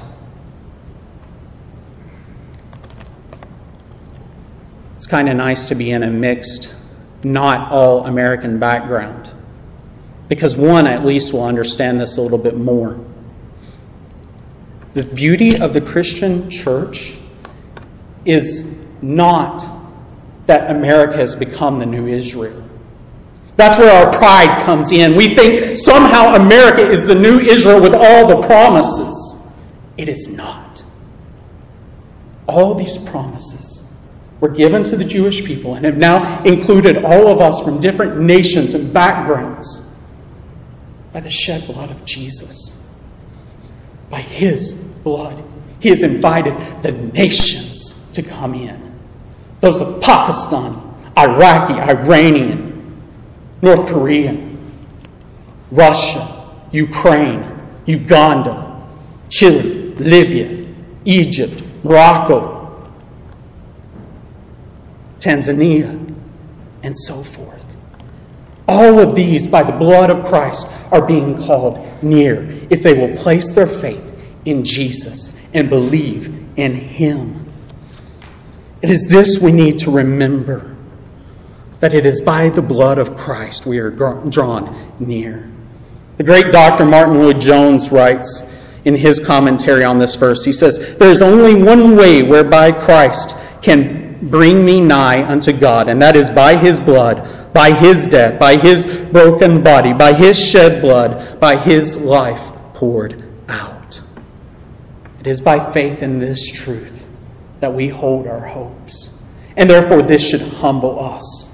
It's 4.98 5.08
kind 5.08 5.30
of 5.30 5.38
nice 5.38 5.68
to 5.68 5.76
be 5.76 5.90
in 5.90 6.04
a 6.04 6.10
mixed, 6.10 6.76
not 7.24 7.72
all 7.72 8.06
American 8.08 8.60
background. 8.60 9.32
Because 10.28 10.58
one, 10.58 10.86
at 10.86 11.06
least, 11.06 11.32
will 11.32 11.46
understand 11.46 12.02
this 12.02 12.18
a 12.18 12.22
little 12.22 12.38
bit 12.38 12.58
more. 12.58 13.00
The 14.96 15.04
beauty 15.04 15.58
of 15.58 15.72
the 15.72 15.80
Christian 15.80 16.50
church 16.50 17.18
is 18.26 18.68
not 19.02 19.66
that 20.48 20.70
America 20.70 21.16
has 21.16 21.38
become 21.38 21.80
the 21.80 21.86
new 21.86 22.08
Israel. 22.08 22.67
That's 23.58 23.78
where 23.78 23.92
our 23.92 24.16
pride 24.16 24.64
comes 24.64 24.92
in. 24.92 25.16
We 25.16 25.36
think 25.36 25.78
somehow 25.78 26.36
America 26.36 26.88
is 26.88 27.06
the 27.06 27.16
new 27.16 27.40
Israel 27.40 27.82
with 27.82 27.96
all 27.96 28.28
the 28.28 28.48
promises. 28.48 29.36
It 29.98 30.08
is 30.08 30.28
not. 30.28 30.84
All 32.48 32.76
these 32.76 32.98
promises 33.00 33.84
were 34.40 34.50
given 34.50 34.84
to 34.84 34.96
the 34.96 35.04
Jewish 35.04 35.44
people 35.44 35.74
and 35.74 35.86
have 35.86 35.98
now 35.98 36.44
included 36.44 37.04
all 37.04 37.28
of 37.28 37.42
us 37.42 37.64
from 37.64 37.80
different 37.80 38.20
nations 38.20 38.76
and 38.76 38.94
backgrounds 38.94 39.82
by 41.12 41.20
the 41.20 41.30
shed 41.32 41.66
blood 41.66 41.90
of 41.90 42.06
Jesus. 42.06 42.78
By 44.12 44.22
his 44.22 44.74
blood, 44.74 45.44
he 45.80 45.90
has 45.90 46.04
invited 46.04 46.54
the 46.84 46.92
nations 46.92 48.00
to 48.14 48.22
come 48.22 48.54
in. 48.54 48.94
Those 49.62 49.82
of 49.82 50.00
Pakistan, 50.00 50.94
Iraqi, 51.18 51.74
Iranian, 51.74 52.67
North 53.62 53.88
Korean, 53.88 54.58
Russia, 55.72 56.50
Ukraine, 56.72 57.60
Uganda, 57.86 58.88
Chile, 59.30 59.96
Libya, 59.96 60.68
Egypt, 61.06 61.64
Morocco, 61.84 62.90
Tanzania, 65.20 65.90
and 66.84 66.96
so 66.98 67.24
forth. 67.24 67.66
All 68.68 69.00
of 69.00 69.16
these, 69.16 69.48
by 69.48 69.64
the 69.64 69.72
blood 69.72 70.10
of 70.10 70.26
Christ, 70.26 70.68
are 70.92 71.06
being 71.06 71.38
called 71.38 72.04
near 72.04 72.44
if 72.70 72.84
they 72.84 72.94
will 72.94 73.16
place 73.18 73.52
their 73.54 73.68
faith 73.68 74.14
in 74.46 74.64
Jesus 74.64 75.36
and 75.54 75.70
believe 75.70 76.28
in 76.58 76.76
Him. 76.76 77.52
It 78.82 78.90
is 78.90 79.08
this 79.10 79.40
we 79.40 79.52
need 79.52 79.80
to 79.80 79.92
remember 79.92 80.77
that 81.80 81.94
it 81.94 82.06
is 82.06 82.22
by 82.22 82.50
the 82.50 82.62
blood 82.62 82.98
of 82.98 83.16
Christ 83.16 83.66
we 83.66 83.80
are 83.80 83.92
drawn 83.92 84.94
near. 85.00 85.50
The 86.18 86.24
great 86.24 86.52
Dr. 86.52 86.86
Martyn 86.86 87.20
Lloyd-Jones 87.20 87.92
writes 87.92 88.44
in 88.86 88.96
his 88.96 89.20
commentary 89.20 89.84
on 89.84 90.00
this 90.00 90.16
verse, 90.16 90.44
he 90.46 90.54
says, 90.54 90.96
There 90.98 91.12
is 91.12 91.22
only 91.22 91.54
one 91.62 91.96
way 91.96 92.24
whereby 92.24 92.72
Christ 92.72 93.36
can 93.62 94.30
bring 94.30 94.66
me 94.66 94.82
nigh 94.82 95.24
unto 95.24 95.54
God, 95.54 95.90
and 95.90 96.02
that 96.02 96.16
is 96.16 96.30
by 96.30 96.56
his 96.56 96.80
blood, 96.80 97.54
by 97.54 97.72
his 97.72 98.06
death, 98.06 98.40
by 98.40 98.58
his 98.58 98.86
broken 98.86 99.62
body, 99.62 99.94
by 99.94 100.14
his 100.14 100.40
shed 100.40 100.82
blood, 100.82 101.40
by 101.40 101.58
his 101.58 101.98
life 101.98 102.42
poured 102.74 103.24
out. 103.48 104.02
It 105.20 105.28
is 105.28 105.42
by 105.42 105.60
faith 105.72 106.02
in 106.02 106.20
this 106.20 106.50
truth 106.50 107.06
that 107.60 107.74
we 107.74 107.90
hold 107.90 108.28
our 108.28 108.48
hopes. 108.48 109.14
And 109.56 109.70
therefore, 109.70 110.04
this 110.04 110.28
should 110.28 110.42
humble 110.42 111.00
us. 111.00 111.47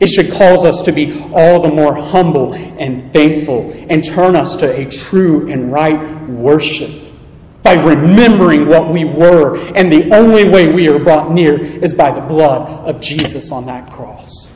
It 0.00 0.08
should 0.08 0.30
cause 0.32 0.64
us 0.64 0.82
to 0.82 0.92
be 0.92 1.20
all 1.32 1.60
the 1.60 1.68
more 1.68 1.94
humble 1.94 2.54
and 2.54 3.12
thankful 3.12 3.72
and 3.88 4.02
turn 4.02 4.36
us 4.36 4.54
to 4.56 4.72
a 4.72 4.88
true 4.88 5.50
and 5.50 5.72
right 5.72 6.28
worship 6.28 6.90
by 7.64 7.74
remembering 7.74 8.68
what 8.68 8.92
we 8.92 9.04
were. 9.04 9.58
And 9.74 9.90
the 9.90 10.14
only 10.14 10.48
way 10.48 10.72
we 10.72 10.88
are 10.88 11.00
brought 11.00 11.32
near 11.32 11.60
is 11.60 11.92
by 11.92 12.12
the 12.12 12.20
blood 12.20 12.88
of 12.88 13.00
Jesus 13.00 13.50
on 13.50 13.66
that 13.66 13.90
cross. 13.90 14.52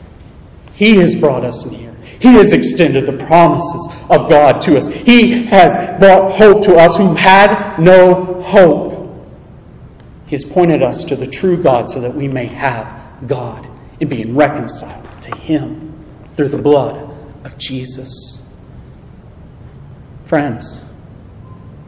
He 0.74 0.96
has 0.98 1.16
brought 1.16 1.44
us 1.44 1.66
near. 1.66 1.92
He 2.20 2.34
has 2.34 2.52
extended 2.52 3.06
the 3.06 3.24
promises 3.26 3.88
of 4.08 4.28
God 4.30 4.60
to 4.62 4.76
us. 4.76 4.86
He 4.86 5.42
has 5.46 5.76
brought 5.98 6.32
hope 6.32 6.62
to 6.64 6.76
us 6.76 6.96
who 6.96 7.16
had 7.16 7.80
no 7.80 8.40
hope. 8.42 8.92
He 10.26 10.36
has 10.36 10.44
pointed 10.44 10.84
us 10.84 11.04
to 11.06 11.16
the 11.16 11.26
true 11.26 11.60
God 11.60 11.90
so 11.90 12.00
that 12.00 12.14
we 12.14 12.28
may 12.28 12.46
have 12.46 13.26
God 13.26 13.68
in 13.98 14.08
being 14.08 14.36
reconciled 14.36 15.01
to 15.22 15.36
Him 15.36 15.92
through 16.36 16.48
the 16.48 16.58
blood 16.58 17.10
of 17.44 17.58
Jesus. 17.58 18.42
Friends, 20.24 20.84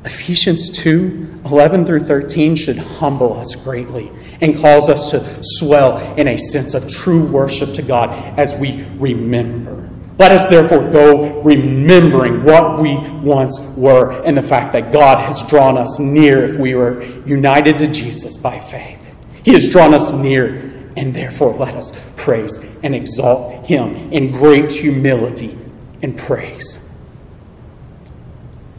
Ephesians 0.05 0.69
2 0.71 1.41
11 1.47 1.87
through 1.87 2.01
13 2.01 2.57
should 2.57 2.77
humble 2.77 3.35
us 3.35 3.55
greatly 3.57 4.11
and 4.41 4.59
cause 4.59 4.89
us 4.89 5.11
to 5.11 5.39
swell 5.43 5.99
in 6.17 6.29
a 6.29 6.37
sense 6.37 6.75
of 6.75 6.89
true 6.89 7.25
worship 7.25 7.73
to 7.75 7.83
God 7.83 8.11
as 8.39 8.55
we 8.55 8.85
remember. 8.99 9.89
Let 10.19 10.31
us 10.31 10.47
therefore 10.49 10.91
go 10.91 11.41
remembering 11.43 12.45
what 12.45 12.81
we 12.81 12.97
once 13.21 13.59
were 13.77 14.23
and 14.23 14.37
the 14.37 14.43
fact 14.43 14.73
that 14.75 14.93
God 14.93 15.19
has 15.19 15.43
drawn 15.45 15.77
us 15.77 15.99
near 15.99 16.45
if 16.45 16.57
we 16.57 16.75
were 16.75 17.03
united 17.27 17.79
to 17.79 17.89
Jesus 17.89 18.37
by 18.37 18.59
faith. 18.59 19.01
He 19.43 19.55
has 19.55 19.69
drawn 19.69 19.93
us 19.93 20.13
near, 20.13 20.71
and 20.97 21.15
therefore 21.15 21.55
let 21.55 21.75
us 21.75 21.93
praise 22.17 22.59
and 22.83 22.95
exalt 22.95 23.67
Him 23.67 24.13
in 24.13 24.31
great 24.31 24.71
humility 24.71 25.59
and 26.03 26.17
praise 26.17 26.79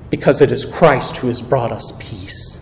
because 0.10 0.40
it 0.42 0.52
is 0.52 0.66
Christ 0.66 1.18
who 1.18 1.28
has 1.28 1.42
brought 1.42 1.72
us 1.72 1.92
peace. 2.00 2.62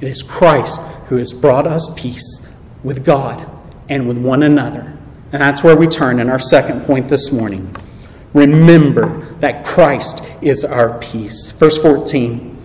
It 0.00 0.08
is 0.08 0.22
Christ 0.22 0.80
who 1.08 1.16
has 1.16 1.32
brought 1.32 1.66
us 1.66 1.92
peace 1.96 2.48
with 2.82 3.04
God 3.04 3.48
and 3.88 4.08
with 4.08 4.18
one 4.18 4.42
another. 4.42 4.96
And 5.32 5.42
that's 5.42 5.62
where 5.62 5.76
we 5.76 5.86
turn 5.86 6.18
in 6.18 6.28
our 6.28 6.38
second 6.38 6.86
point 6.86 7.08
this 7.08 7.30
morning. 7.30 7.76
Remember 8.32 9.20
that 9.40 9.64
Christ 9.64 10.22
is 10.40 10.64
our 10.64 10.98
peace. 10.98 11.50
Verse 11.50 11.76
14 11.78 12.56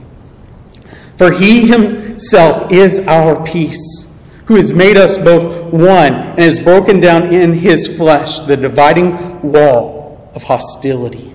For 1.17 1.31
he 1.31 1.67
himself 1.67 2.71
is 2.71 2.99
our 3.01 3.45
peace, 3.45 4.06
who 4.47 4.55
has 4.55 4.73
made 4.73 4.97
us 4.97 5.17
both 5.17 5.73
one 5.73 6.13
and 6.13 6.39
has 6.39 6.59
broken 6.59 6.99
down 6.99 7.33
in 7.33 7.53
his 7.53 7.95
flesh 7.97 8.39
the 8.39 8.57
dividing 8.57 9.41
wall 9.41 10.31
of 10.33 10.43
hostility 10.43 11.33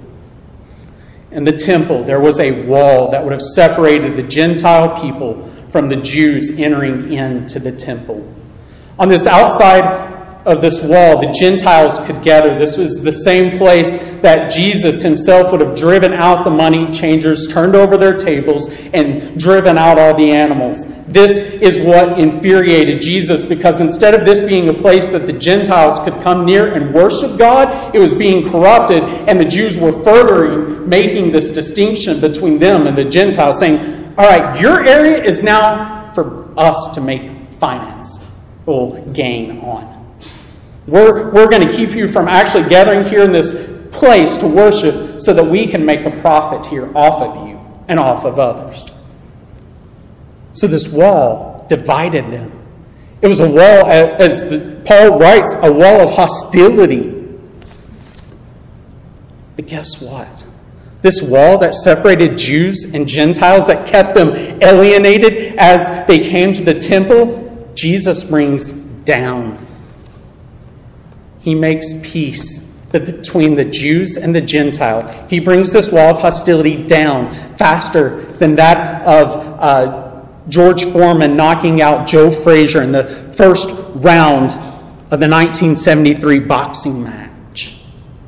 in 1.33 1.44
the 1.44 1.53
temple, 1.53 2.05
there 2.05 2.20
was 2.20 2.38
a 2.38 2.62
wall 2.66 3.11
that 3.11 3.25
would 3.25 3.33
have 3.33 3.42
separated 3.42 4.16
the 4.16 4.22
Gentile 4.22 5.01
people 5.01 5.48
from 5.70 5.88
the 5.88 5.96
Jews 5.96 6.51
entering 6.59 7.12
into 7.12 7.59
the 7.59 7.72
temple. 7.72 8.33
On 8.98 9.09
this 9.09 9.27
outside 9.27 10.02
of 10.45 10.61
this 10.61 10.83
wall, 10.83 11.21
the 11.21 11.31
Gentiles 11.33 11.99
could 12.01 12.23
gather. 12.23 12.59
This 12.59 12.77
was 12.77 13.01
the 13.01 13.13
same 13.13 13.59
place 13.59 13.95
that 14.23 14.51
Jesus 14.51 15.03
himself 15.03 15.53
would 15.53 15.61
have 15.61 15.77
driven 15.77 16.13
out 16.13 16.45
the 16.45 16.51
money 16.51 16.91
changers, 16.91 17.47
turned 17.47 17.75
over 17.75 17.97
their 17.97 18.17
tables, 18.17 18.69
and 18.93 19.39
driven 19.39 19.79
out 19.79 19.99
all 19.99 20.15
the 20.17 20.31
animals. 20.33 20.87
This 21.07 21.39
is 21.39 21.79
what 21.81 22.19
infuriated 22.19 23.01
Jesus 23.01 23.45
because 23.45 23.81
instead 23.81 24.15
of 24.15 24.25
this 24.25 24.43
being 24.43 24.69
a 24.69 24.75
place 24.75 25.09
that 25.09 25.27
the 25.27 25.33
Gentiles 25.33 25.99
could 26.01 26.21
come 26.23 26.45
near 26.45 26.73
and 26.73 26.95
worship 26.95 27.39
God, 27.39 27.95
it 27.95 27.99
was 27.99 28.15
being 28.15 28.49
corrupted, 28.49 29.03
and 29.03 29.39
the 29.39 29.45
Jews 29.45 29.79
were 29.79 29.93
furthering 29.93 30.89
making 30.89 31.33
this 31.33 31.51
distinction 31.51 32.21
between 32.21 32.59
them 32.59 32.87
and 32.87 32.97
the 32.97 33.05
Gentiles, 33.05 33.59
saying, 33.59 34.15
All 34.19 34.27
right, 34.27 34.61
your 34.61 34.85
area 34.85 35.23
is 35.23 35.43
now 35.43 36.13
for 36.15 36.49
us 36.59 36.89
to 36.95 37.01
make 37.01 37.31
finance 37.59 38.21
gain 39.13 39.59
on. 39.61 39.92
We're, 40.87 41.31
we're 41.31 41.49
going 41.49 41.66
to 41.66 41.75
keep 41.75 41.90
you 41.90 42.09
from 42.09 42.29
actually 42.29 42.68
gathering 42.68 43.09
here 43.09 43.23
in 43.23 43.33
this 43.33 43.71
place 43.92 44.37
to 44.38 44.47
worship 44.47 45.21
so 45.21 45.33
that 45.33 45.45
we 45.45 45.66
can 45.66 45.85
make 45.85 46.05
a 46.05 46.11
profit 46.21 46.66
here 46.66 46.90
off 46.97 47.21
of 47.23 47.49
you 47.49 47.61
and 47.88 48.01
off 48.01 48.25
of 48.25 48.38
others. 48.38 48.90
So 50.53 50.66
this 50.66 50.88
wall 50.88 51.66
divided 51.68 52.33
them. 52.33 52.59
It 53.21 53.29
was 53.29 53.38
a 53.38 53.49
wall, 53.49 53.87
as 53.87 54.42
Paul 54.85 55.18
writes, 55.18 55.55
a 55.55 55.71
wall 55.73 56.01
of 56.01 56.11
hostility. 56.16 57.11
But 59.55 59.68
guess 59.68 60.01
what? 60.01 60.45
This 61.03 61.23
wall 61.23 61.59
that 61.59 61.75
separated 61.75 62.37
Jews 62.37 62.85
and 62.92 63.07
Gentiles, 63.07 63.68
that 63.68 63.87
kept 63.87 64.14
them 64.14 64.31
alienated 64.62 65.57
as 65.57 66.07
they 66.09 66.18
came 66.18 66.53
to 66.55 66.64
the 66.64 66.79
temple, 66.79 67.73
Jesus 67.75 68.25
brings 68.25 68.73
down 68.73 69.64
he 71.43 71.55
makes 71.55 71.93
peace 72.03 72.61
between 72.93 73.55
the 73.55 73.65
Jews 73.65 74.17
and 74.17 74.35
the 74.35 74.41
Gentile. 74.41 75.27
He 75.29 75.41
brings 75.41 75.73
this 75.73 75.91
wall 75.91 76.15
of 76.15 76.21
hostility 76.21 76.85
down 76.85 77.35
faster 77.57 78.23
than 78.23 78.55
that 78.57 79.07
of 79.07 79.35
uh, 79.61 80.23
George 80.49 80.85
Foreman 80.85 81.37
knocking 81.37 81.81
out 81.81 82.07
Joe 82.07 82.31
Frazier 82.31 82.83
in 82.83 82.93
the 82.93 83.05
first 83.35 83.71
round 83.95 84.51
of 85.11 85.21
the 85.21 85.29
1973 85.29 86.41
boxing 86.41 87.03
match. 87.03 87.81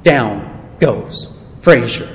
Down 0.03 0.77
goes 0.81 1.35
Frazier. 1.61 2.11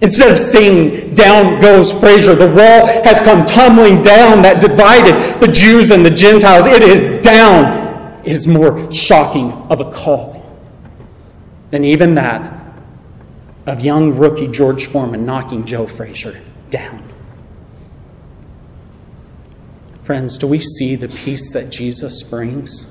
Instead 0.00 0.32
of 0.32 0.38
saying, 0.38 1.14
down 1.14 1.60
goes 1.60 1.92
Frazier, 1.92 2.34
the 2.34 2.48
wall 2.48 2.86
has 3.04 3.20
come 3.20 3.44
tumbling 3.44 4.02
down 4.02 4.42
that 4.42 4.60
divided 4.60 5.40
the 5.40 5.46
Jews 5.46 5.92
and 5.92 6.04
the 6.04 6.10
Gentiles. 6.10 6.66
It 6.66 6.82
is 6.82 7.22
down 7.22 7.81
it 8.24 8.34
is 8.34 8.46
more 8.46 8.90
shocking 8.92 9.52
of 9.70 9.80
a 9.80 9.90
call 9.90 10.60
than 11.70 11.84
even 11.84 12.14
that 12.14 12.60
of 13.66 13.80
young 13.80 14.16
rookie 14.16 14.48
George 14.48 14.86
Foreman 14.86 15.24
knocking 15.24 15.64
Joe 15.64 15.86
Frazier 15.86 16.40
down. 16.70 17.08
Friends, 20.02 20.36
do 20.36 20.46
we 20.46 20.58
see 20.58 20.96
the 20.96 21.08
peace 21.08 21.52
that 21.52 21.70
Jesus 21.70 22.22
brings? 22.22 22.90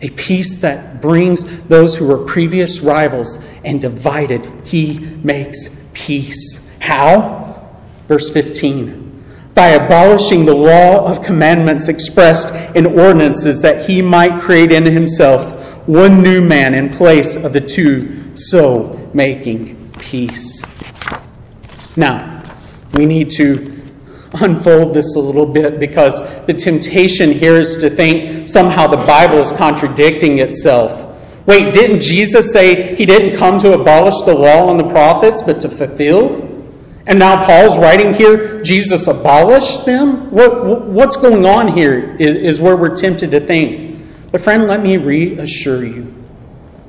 A 0.00 0.10
peace 0.10 0.56
that 0.58 1.00
brings 1.00 1.44
those 1.62 1.96
who 1.96 2.06
were 2.06 2.18
previous 2.18 2.80
rivals 2.80 3.38
and 3.64 3.80
divided. 3.80 4.44
He 4.64 4.98
makes 4.98 5.68
peace. 5.92 6.60
How? 6.80 7.70
Verse 8.08 8.28
15 8.30 9.03
by 9.54 9.68
abolishing 9.68 10.44
the 10.44 10.54
law 10.54 11.08
of 11.08 11.24
commandments 11.24 11.88
expressed 11.88 12.48
in 12.74 12.86
ordinances, 12.86 13.62
that 13.62 13.88
he 13.88 14.02
might 14.02 14.40
create 14.40 14.72
in 14.72 14.84
himself 14.84 15.60
one 15.86 16.22
new 16.22 16.40
man 16.40 16.74
in 16.74 16.88
place 16.88 17.36
of 17.36 17.52
the 17.52 17.60
two, 17.60 18.36
so 18.36 19.10
making 19.14 19.90
peace. 19.98 20.62
Now, 21.96 22.42
we 22.94 23.06
need 23.06 23.30
to 23.32 23.74
unfold 24.40 24.94
this 24.94 25.14
a 25.14 25.20
little 25.20 25.46
bit 25.46 25.78
because 25.78 26.20
the 26.46 26.54
temptation 26.54 27.30
here 27.30 27.56
is 27.56 27.76
to 27.76 27.88
think 27.88 28.48
somehow 28.48 28.88
the 28.88 28.96
Bible 28.96 29.38
is 29.38 29.52
contradicting 29.52 30.38
itself. 30.38 31.12
Wait, 31.46 31.72
didn't 31.72 32.00
Jesus 32.00 32.52
say 32.52 32.96
he 32.96 33.06
didn't 33.06 33.36
come 33.36 33.58
to 33.60 33.74
abolish 33.74 34.18
the 34.22 34.34
law 34.34 34.70
and 34.70 34.80
the 34.80 34.88
prophets, 34.88 35.42
but 35.42 35.60
to 35.60 35.68
fulfill? 35.68 36.43
And 37.06 37.18
now 37.18 37.44
Paul's 37.44 37.78
writing 37.78 38.14
here, 38.14 38.62
Jesus 38.62 39.06
abolished 39.06 39.84
them? 39.84 40.30
What, 40.30 40.86
what's 40.86 41.16
going 41.16 41.44
on 41.44 41.76
here 41.76 42.16
is, 42.16 42.34
is 42.34 42.60
where 42.60 42.76
we're 42.76 42.96
tempted 42.96 43.30
to 43.32 43.40
think. 43.40 44.00
But, 44.32 44.40
friend, 44.40 44.64
let 44.64 44.82
me 44.82 44.96
reassure 44.96 45.84
you 45.84 46.14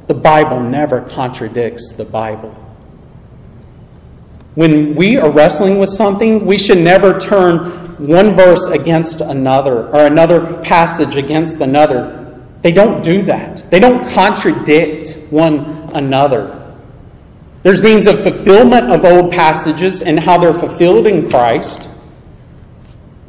the 0.08 0.13
Bible 0.13 0.60
never 0.60 1.01
contradicts 1.01 1.93
the 1.93 2.06
Bible. 2.06 2.51
When 4.54 4.95
we 4.95 5.17
are 5.17 5.32
wrestling 5.32 5.80
with 5.80 5.89
something, 5.89 6.45
we 6.45 6.58
should 6.58 6.78
never 6.78 7.19
turn 7.19 7.71
one 7.97 8.36
verse 8.36 8.67
against 8.67 9.21
another 9.21 9.88
or 9.89 10.06
another 10.06 10.62
passage 10.62 11.17
against 11.17 11.60
another. 11.60 12.39
They 12.62 12.71
don't 12.71 13.04
do 13.04 13.21
that, 13.23 13.69
they 13.69 13.80
don't 13.80 14.08
contradict 14.10 15.17
one 15.30 15.89
another. 15.93 16.64
There's 17.65 17.82
means 17.82 18.06
of 18.06 18.21
fulfillment 18.21 18.91
of 18.91 19.04
old 19.04 19.32
passages 19.32 20.04
and 20.04 20.19
how 20.19 20.38
they're 20.38 20.54
fulfilled 20.54 21.08
in 21.08 21.28
Christ, 21.28 21.89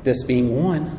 this 0.05 0.25
being 0.25 0.63
one. 0.63 0.95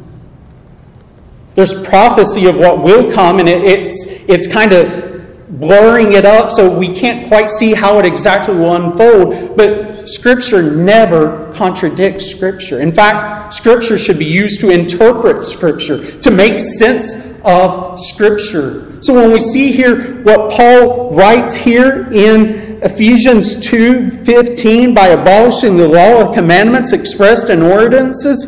There's 1.54 1.80
prophecy 1.88 2.47
of 2.47 2.56
what 2.56 2.82
will 2.82 3.12
come, 3.12 3.38
and 3.38 3.47
it, 3.47 3.62
it's, 3.62 4.08
it's 4.28 4.47
kind 4.47 4.73
of 4.73 5.60
blurring 5.60 6.13
it 6.13 6.26
up 6.26 6.52
so 6.52 6.76
we 6.76 6.91
can't 6.91 7.28
quite 7.28 7.52
see 7.52 7.76
how 7.76 8.00
it 8.00 8.08
exactly 8.08 8.56
will 8.56 8.73
unfold. 8.73 9.56
But 9.56 10.10
Scripture 10.10 10.63
never 10.63 11.54
contradicts 11.54 12.26
Scripture. 12.26 12.82
In 12.82 12.91
fact, 12.91 13.54
Scripture 13.54 14.00
should 14.00 14.17
be 14.17 14.26
used 14.26 14.62
to 14.62 14.71
interpret 14.71 15.43
Scripture, 15.43 16.19
to 16.21 16.32
make 16.32 16.58
sense 16.58 17.15
of 17.45 18.00
Scripture. 18.00 19.00
So 19.04 19.13
when 19.13 19.32
we 19.32 19.39
see 19.39 19.73
here 19.73 20.23
what 20.23 20.50
Paul 20.52 21.13
writes 21.13 21.54
here 21.54 22.12
in 22.12 22.66
Ephesians 22.81 23.55
2:15 23.57 24.93
by 24.93 25.07
abolishing 25.07 25.77
the 25.77 25.87
law 25.87 26.21
of 26.21 26.35
commandments 26.35 26.93
expressed 26.93 27.49
in 27.49 27.61
ordinances, 27.61 28.47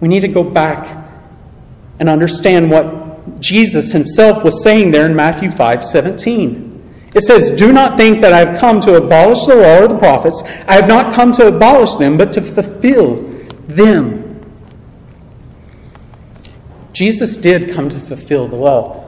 we 0.00 0.08
need 0.08 0.20
to 0.20 0.28
go 0.28 0.42
back 0.42 1.04
and 1.98 2.08
understand 2.08 2.70
what 2.70 3.40
Jesus 3.40 3.92
himself 3.92 4.42
was 4.42 4.62
saying 4.62 4.90
there 4.90 5.06
in 5.06 5.14
Matthew 5.14 5.50
5:17. 5.50 6.72
It 7.14 7.22
says, 7.22 7.50
Do 7.50 7.72
not 7.72 7.98
think 7.98 8.20
that 8.22 8.32
I 8.32 8.38
have 8.38 8.58
come 8.58 8.80
to 8.82 8.94
abolish 8.94 9.44
the 9.44 9.56
law 9.56 9.82
or 9.82 9.88
the 9.88 9.98
prophets. 9.98 10.42
I 10.66 10.74
have 10.74 10.88
not 10.88 11.12
come 11.12 11.32
to 11.32 11.46
abolish 11.46 11.94
them, 11.96 12.16
but 12.16 12.32
to 12.32 12.40
fulfill 12.40 13.22
them. 13.68 14.22
Jesus 16.92 17.36
did 17.36 17.72
come 17.72 17.88
to 17.90 17.98
fulfill 17.98 18.48
the 18.48 18.56
law. 18.56 19.04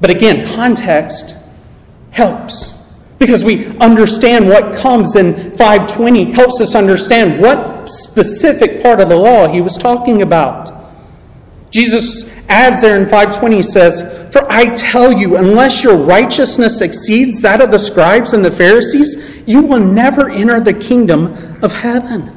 But 0.00 0.10
again, 0.10 0.44
context 0.44 1.36
helps. 2.10 2.77
Because 3.18 3.42
we 3.42 3.66
understand 3.78 4.48
what 4.48 4.74
comes 4.74 5.16
in 5.16 5.34
520 5.56 6.32
helps 6.32 6.60
us 6.60 6.74
understand 6.74 7.40
what 7.40 7.88
specific 7.88 8.82
part 8.82 9.00
of 9.00 9.08
the 9.08 9.16
law 9.16 9.48
he 9.48 9.60
was 9.60 9.76
talking 9.76 10.22
about. 10.22 10.72
Jesus 11.70 12.30
adds 12.48 12.80
there 12.80 12.98
in 12.98 13.04
520 13.04 13.62
says, 13.62 14.32
For 14.32 14.50
I 14.50 14.66
tell 14.72 15.12
you, 15.12 15.36
unless 15.36 15.82
your 15.82 15.96
righteousness 15.96 16.80
exceeds 16.80 17.40
that 17.42 17.60
of 17.60 17.70
the 17.70 17.78
scribes 17.78 18.32
and 18.32 18.44
the 18.44 18.50
Pharisees, 18.50 19.42
you 19.46 19.62
will 19.62 19.84
never 19.84 20.30
enter 20.30 20.60
the 20.60 20.72
kingdom 20.72 21.26
of 21.62 21.72
heaven. 21.72 22.34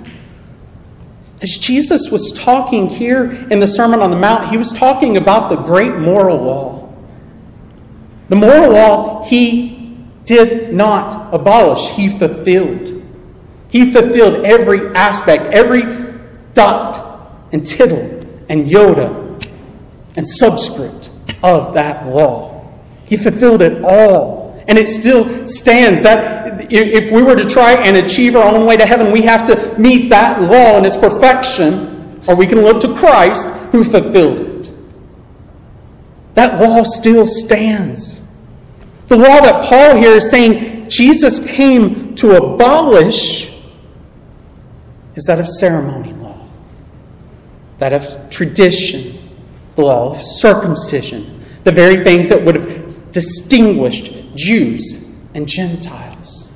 As 1.41 1.57
Jesus 1.57 2.11
was 2.11 2.31
talking 2.33 2.87
here 2.87 3.31
in 3.31 3.59
the 3.59 3.67
Sermon 3.67 4.01
on 4.01 4.11
the 4.11 4.17
Mount, 4.17 4.49
he 4.49 4.57
was 4.57 4.73
talking 4.73 5.17
about 5.17 5.49
the 5.49 5.55
great 5.55 5.95
moral 5.95 6.37
law. 6.37 6.93
The 8.29 8.35
moral 8.35 8.71
law 8.73 9.25
he 9.25 9.80
did 10.25 10.73
not 10.73 11.33
abolish, 11.33 11.89
he 11.95 12.09
fulfilled. 12.09 13.01
He 13.69 13.91
fulfilled 13.91 14.45
every 14.45 14.93
aspect, 14.95 15.47
every 15.47 15.83
dot 16.53 17.47
and 17.51 17.65
tittle 17.65 18.19
and 18.49 18.67
iota 18.69 19.39
and 20.15 20.27
subscript 20.27 21.09
of 21.43 21.73
that 21.73 22.07
law. 22.07 22.69
He 23.05 23.17
fulfilled 23.17 23.61
it 23.61 23.83
all. 23.83 24.41
And 24.67 24.77
it 24.77 24.87
still 24.87 25.47
stands. 25.47 26.03
That 26.03 26.71
if 26.71 27.11
we 27.11 27.23
were 27.23 27.35
to 27.35 27.45
try 27.45 27.73
and 27.73 27.97
achieve 27.97 28.37
our 28.37 28.55
own 28.55 28.65
way 28.65 28.77
to 28.77 28.85
heaven, 28.85 29.11
we 29.11 29.23
have 29.23 29.45
to 29.47 29.77
meet 29.77 30.09
that 30.11 30.41
law 30.41 30.77
in 30.77 30.85
its 30.85 30.95
perfection, 30.95 32.21
or 32.27 32.35
we 32.35 32.45
can 32.47 32.61
look 32.61 32.79
to 32.81 32.95
Christ 32.95 33.47
who 33.71 33.83
fulfilled 33.83 34.39
it. 34.39 34.71
That 36.35 36.61
law 36.61 36.83
still 36.83 37.27
stands. 37.27 38.20
The 39.11 39.17
law 39.17 39.41
that 39.41 39.65
Paul 39.65 39.97
here 39.97 40.13
is 40.13 40.29
saying 40.29 40.87
Jesus 40.87 41.45
came 41.45 42.15
to 42.15 42.37
abolish 42.37 43.53
is 45.15 45.25
that 45.25 45.37
of 45.37 45.49
ceremony 45.49 46.13
law, 46.13 46.47
that 47.79 47.91
of 47.91 48.29
tradition, 48.29 49.19
the 49.75 49.81
law 49.81 50.13
of 50.13 50.21
circumcision, 50.21 51.43
the 51.65 51.73
very 51.73 52.05
things 52.05 52.29
that 52.29 52.41
would 52.45 52.55
have 52.55 53.11
distinguished 53.11 54.13
Jews 54.35 55.03
and 55.35 55.45
Gentiles. 55.45 56.49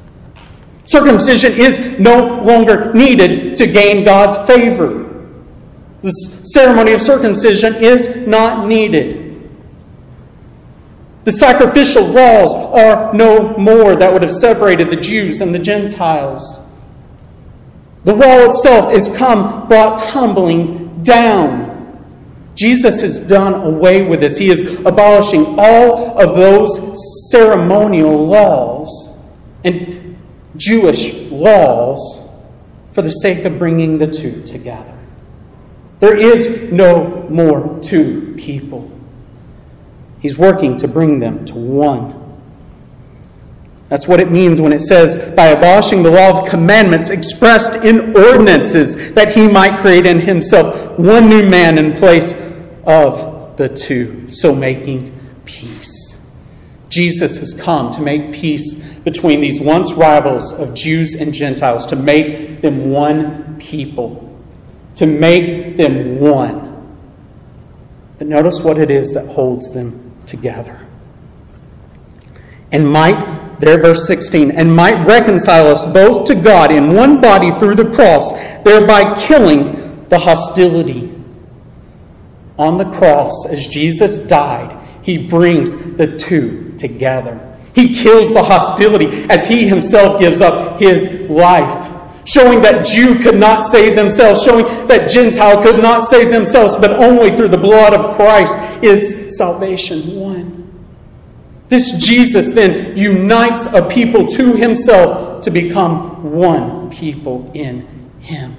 Circumcision 0.86 1.52
is 1.60 2.00
no 2.00 2.42
longer 2.42 2.94
needed 2.94 3.58
to 3.58 3.68
gain 3.68 4.06
God's 4.06 4.38
favor. 4.48 5.28
The 6.04 6.12
ceremony 6.12 6.94
of 6.94 7.02
circumcision 7.02 7.76
is 7.76 8.16
not 8.26 8.66
needed. 8.66 9.25
The 11.26 11.32
sacrificial 11.32 12.04
laws 12.06 12.54
are 12.54 13.12
no 13.14 13.58
more 13.58 13.96
that 13.96 14.14
would 14.14 14.22
have 14.22 14.32
separated 14.32 14.92
the 14.92 14.96
Jews 14.96 15.42
and 15.42 15.54
the 15.54 15.60
Gentiles. 15.60 16.60
The 18.04 18.14
wall 18.14 18.48
itself 18.48 18.94
is 18.94 19.10
come 19.10 19.68
brought 19.68 19.98
tumbling 19.98 21.02
down. 21.04 21.74
Jesus 22.54 23.02
has 23.02 23.18
done 23.28 23.56
away 23.56 24.04
with 24.04 24.20
this. 24.20 24.38
He 24.38 24.52
is 24.52 24.80
abolishing 24.86 25.56
all 25.58 26.22
of 26.22 26.36
those 26.36 27.32
ceremonial 27.32 28.24
laws 28.24 29.18
and 29.64 30.16
Jewish 30.56 31.12
laws 31.32 32.22
for 32.92 33.02
the 33.02 33.10
sake 33.10 33.46
of 33.46 33.58
bringing 33.58 33.98
the 33.98 34.08
two 34.08 34.44
together. 34.44 34.96
There 36.00 36.16
is 36.16 36.72
no 36.72 37.26
more 37.30 37.80
two 37.82 38.36
people. 38.38 38.95
He's 40.26 40.40
working 40.40 40.76
to 40.78 40.88
bring 40.88 41.20
them 41.20 41.46
to 41.46 41.54
one. 41.54 42.40
That's 43.90 44.08
what 44.08 44.20
it 44.20 44.32
means 44.32 44.60
when 44.60 44.74
it 44.74 44.80
says, 44.80 45.18
by 45.36 45.50
abolishing 45.50 46.02
the 46.02 46.10
law 46.10 46.42
of 46.42 46.50
commandments 46.50 47.12
expressed 47.12 47.76
in 47.86 48.18
ordinances, 48.18 49.14
that 49.14 49.36
he 49.36 49.48
might 49.48 49.78
create 49.78 50.08
in 50.08 50.22
himself 50.22 50.98
one 50.98 51.30
new 51.30 51.48
man 51.48 51.78
in 51.78 51.94
place 51.94 52.34
of 52.88 53.56
the 53.58 53.70
two, 53.70 54.32
so 54.32 54.56
making 54.56 55.16
peace. 55.46 56.20
Jesus 56.90 57.40
has 57.40 57.54
come 57.54 57.92
to 57.92 58.02
make 58.02 58.34
peace 58.34 58.74
between 59.04 59.42
these 59.42 59.62
once 59.62 59.94
rivals 59.94 60.54
of 60.54 60.74
Jews 60.74 61.14
and 61.14 61.32
Gentiles, 61.32 61.86
to 61.86 61.96
make 61.96 62.64
them 62.64 62.90
one 62.90 63.60
people, 63.60 64.36
to 64.96 65.06
make 65.06 65.78
them 65.78 66.20
one. 66.20 66.98
But 68.18 68.26
notice 68.26 68.62
what 68.62 68.80
it 68.80 68.90
is 68.90 69.14
that 69.14 69.28
holds 69.28 69.72
them 69.72 70.05
together. 70.26 70.86
And 72.72 72.92
might, 72.92 73.60
there, 73.60 73.82
verse 73.82 74.08
16, 74.08 74.52
and 74.52 74.76
might 74.76 75.06
reconcile 75.06 75.68
us 75.68 75.86
both 75.86 76.28
to 76.28 76.36
God 76.36 76.72
in 76.72 76.94
one 76.94 77.22
body 77.22 77.52
through 77.60 77.76
the 77.76 77.92
cross, 77.94 78.32
thereby 78.64 79.16
killing 79.16 80.08
the 80.10 80.20
hostility 80.20 81.16
on 82.58 82.78
the 82.78 82.86
cross, 82.86 83.46
as 83.46 83.68
Jesus 83.68 84.20
died, 84.20 84.78
he 85.02 85.18
brings 85.18 85.76
the 85.98 86.18
two 86.18 86.74
together. 86.78 87.58
He 87.74 87.94
kills 87.94 88.34
the 88.34 88.44
hostility 88.44 89.08
as 89.30 89.46
he 89.46 89.68
himself 89.68 90.20
gives 90.20 90.40
up 90.40 90.80
his 90.80 91.10
life, 91.30 91.92
showing 92.26 92.62
that 92.64 92.86
Jew 92.86 93.20
could 93.20 93.38
not 93.38 93.62
save 93.62 93.96
themselves, 93.96 94.44
showing 94.44 94.66
that 94.88 95.10
Gentile 95.10 95.62
could 95.62 95.82
not 95.82 96.04
save 96.04 96.32
themselves, 96.32 96.76
but 96.76 96.92
only 96.92 97.36
through 97.36 97.50
the 97.50 97.58
blood 97.58 97.94
of 97.94 98.16
Christ 98.16 98.58
is 98.84 99.38
salvation 99.38 100.16
won. 100.20 100.56
This 101.70 101.94
Jesus 101.94 102.52
then 102.52 102.98
unites 102.98 103.66
a 103.68 103.88
people 103.88 104.28
to 104.28 104.56
himself 104.56 105.42
to 105.42 105.52
become 105.52 106.32
one 106.32 106.90
people 106.90 107.50
in 107.54 107.88
him. 108.20 108.58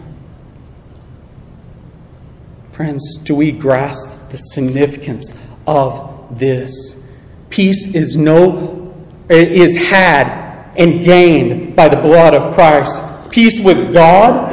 Friends, 2.73 3.17
do 3.17 3.35
we 3.35 3.53
grasp 3.53 4.29
the 4.31 4.37
significance 4.37 5.33
of 5.67 6.39
this? 6.39 7.03
Peace 7.49 7.95
is 7.95 8.17
no 8.17 8.95
is 9.29 9.77
had 9.77 10.73
and 10.77 11.03
gained 11.03 11.75
by 11.75 11.89
the 11.89 11.97
blood 11.97 12.35
of 12.35 12.55
Christ. 12.55 13.03
Peace 13.37 13.61
with 13.61 13.93
God. 13.93 14.51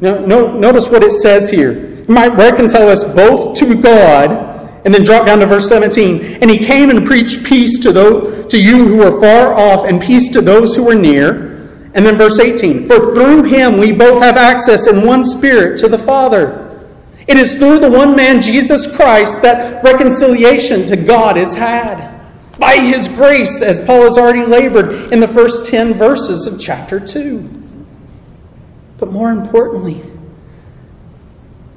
No, 0.00 0.26
no, 0.26 0.52
notice 0.58 0.88
what 0.88 1.04
it 1.04 1.12
says 1.12 1.48
here. 1.48 2.02
He 2.04 2.12
might 2.12 2.34
reconcile 2.34 2.88
us 2.88 3.04
both 3.04 3.56
to 3.58 3.80
God. 3.80 4.32
And 4.84 4.92
then 4.92 5.04
drop 5.04 5.26
down 5.26 5.38
to 5.38 5.46
verse 5.46 5.68
17. 5.68 6.42
And 6.42 6.50
he 6.50 6.58
came 6.58 6.90
and 6.90 7.06
preached 7.06 7.44
peace 7.44 7.78
to, 7.78 7.92
those, 7.92 8.50
to 8.50 8.58
you 8.58 8.88
who 8.88 9.00
are 9.00 9.20
far 9.20 9.54
off 9.54 9.88
and 9.88 10.02
peace 10.02 10.28
to 10.30 10.40
those 10.40 10.74
who 10.74 10.90
are 10.90 10.94
near. 10.96 11.52
And 11.94 12.04
then 12.04 12.16
verse 12.16 12.40
18. 12.40 12.88
For 12.88 13.14
through 13.14 13.44
him 13.44 13.78
we 13.78 13.92
both 13.92 14.20
have 14.24 14.36
access 14.36 14.88
in 14.88 15.06
one 15.06 15.24
spirit 15.24 15.78
to 15.78 15.88
the 15.88 16.00
Father. 16.00 16.84
It 17.28 17.36
is 17.36 17.58
through 17.58 17.78
the 17.78 17.88
one 17.88 18.16
man, 18.16 18.40
Jesus 18.40 18.92
Christ, 18.96 19.40
that 19.42 19.84
reconciliation 19.84 20.84
to 20.86 20.96
God 20.96 21.36
is 21.36 21.54
had. 21.54 22.15
By 22.58 22.76
his 22.76 23.08
grace, 23.08 23.60
as 23.60 23.80
Paul 23.80 24.02
has 24.02 24.16
already 24.16 24.44
labored 24.44 25.12
in 25.12 25.20
the 25.20 25.28
first 25.28 25.66
10 25.66 25.94
verses 25.94 26.46
of 26.46 26.58
chapter 26.58 26.98
2. 26.98 27.64
But 28.98 29.12
more 29.12 29.30
importantly, 29.30 30.02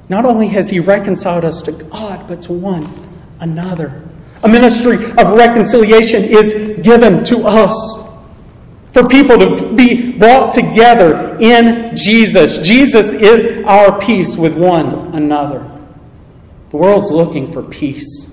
not 0.08 0.24
only 0.24 0.48
has 0.48 0.70
he 0.70 0.80
reconciled 0.80 1.44
us 1.44 1.62
to 1.62 1.72
God, 1.72 2.26
but 2.26 2.42
to 2.42 2.52
one 2.52 3.06
another. 3.40 4.02
A 4.42 4.48
ministry 4.48 5.04
of 5.12 5.30
reconciliation 5.32 6.24
is 6.24 6.78
given 6.84 7.24
to 7.24 7.42
us 7.46 8.08
for 8.92 9.06
people 9.06 9.38
to 9.38 9.72
be 9.74 10.18
brought 10.18 10.52
together 10.52 11.36
in 11.38 11.94
Jesus. 11.94 12.58
Jesus 12.58 13.12
is 13.12 13.64
our 13.64 14.00
peace 14.00 14.36
with 14.36 14.56
one 14.56 15.14
another. 15.14 15.70
The 16.70 16.76
world's 16.76 17.10
looking 17.10 17.50
for 17.50 17.62
peace. 17.62 18.30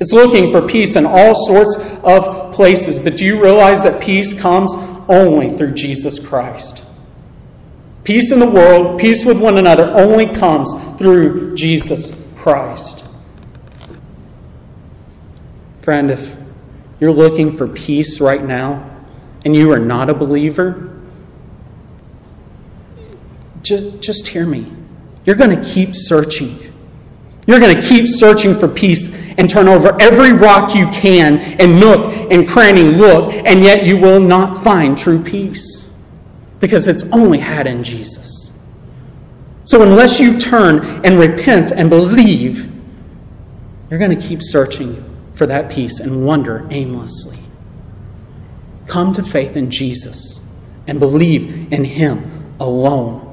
It's 0.00 0.12
looking 0.12 0.50
for 0.50 0.66
peace 0.66 0.96
in 0.96 1.04
all 1.04 1.34
sorts 1.46 1.76
of 2.02 2.54
places, 2.54 2.98
but 2.98 3.18
do 3.18 3.26
you 3.26 3.40
realize 3.40 3.82
that 3.82 4.00
peace 4.00 4.32
comes 4.32 4.74
only 5.08 5.54
through 5.56 5.72
Jesus 5.72 6.18
Christ? 6.18 6.82
Peace 8.02 8.32
in 8.32 8.38
the 8.40 8.48
world, 8.48 8.98
peace 8.98 9.26
with 9.26 9.38
one 9.38 9.58
another, 9.58 9.84
only 9.90 10.26
comes 10.26 10.72
through 10.96 11.54
Jesus 11.54 12.16
Christ. 12.34 13.06
Friend, 15.82 16.10
if 16.10 16.34
you're 16.98 17.12
looking 17.12 17.54
for 17.54 17.68
peace 17.68 18.20
right 18.20 18.42
now 18.42 18.88
and 19.44 19.54
you 19.54 19.70
are 19.70 19.78
not 19.78 20.08
a 20.08 20.14
believer, 20.14 20.98
just, 23.62 24.00
just 24.00 24.28
hear 24.28 24.46
me. 24.46 24.72
You're 25.26 25.36
going 25.36 25.62
to 25.62 25.62
keep 25.62 25.90
searching. 25.92 26.69
You're 27.50 27.58
going 27.58 27.74
to 27.74 27.82
keep 27.82 28.06
searching 28.06 28.54
for 28.54 28.68
peace 28.68 29.12
and 29.36 29.50
turn 29.50 29.66
over 29.66 30.00
every 30.00 30.32
rock 30.32 30.72
you 30.72 30.86
can 30.90 31.40
and 31.60 31.80
nook 31.80 32.12
and 32.30 32.46
cranny 32.46 32.84
look, 32.84 33.34
and 33.34 33.64
yet 33.64 33.84
you 33.84 33.98
will 33.98 34.20
not 34.20 34.62
find 34.62 34.96
true 34.96 35.20
peace 35.20 35.90
because 36.60 36.86
it's 36.86 37.02
only 37.10 37.40
had 37.40 37.66
in 37.66 37.82
Jesus. 37.82 38.52
So, 39.64 39.82
unless 39.82 40.20
you 40.20 40.38
turn 40.38 41.04
and 41.04 41.18
repent 41.18 41.72
and 41.72 41.90
believe, 41.90 42.70
you're 43.90 43.98
going 43.98 44.16
to 44.16 44.28
keep 44.28 44.42
searching 44.44 45.04
for 45.34 45.44
that 45.46 45.68
peace 45.68 45.98
and 45.98 46.24
wander 46.24 46.68
aimlessly. 46.70 47.40
Come 48.86 49.12
to 49.14 49.24
faith 49.24 49.56
in 49.56 49.72
Jesus 49.72 50.40
and 50.86 51.00
believe 51.00 51.72
in 51.72 51.82
Him 51.82 52.54
alone. 52.60 53.29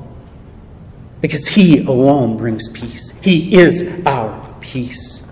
Because 1.21 1.47
He 1.47 1.79
alone 1.79 2.37
brings 2.37 2.69
peace. 2.69 3.11
He 3.21 3.55
is 3.55 3.83
our 4.05 4.55
peace. 4.61 5.23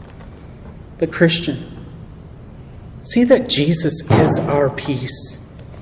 The 0.97 1.07
Christian, 1.07 1.85
see 3.01 3.23
that 3.25 3.49
Jesus 3.49 4.01
is 4.09 4.39
our 4.39 4.69
peace. 4.69 5.39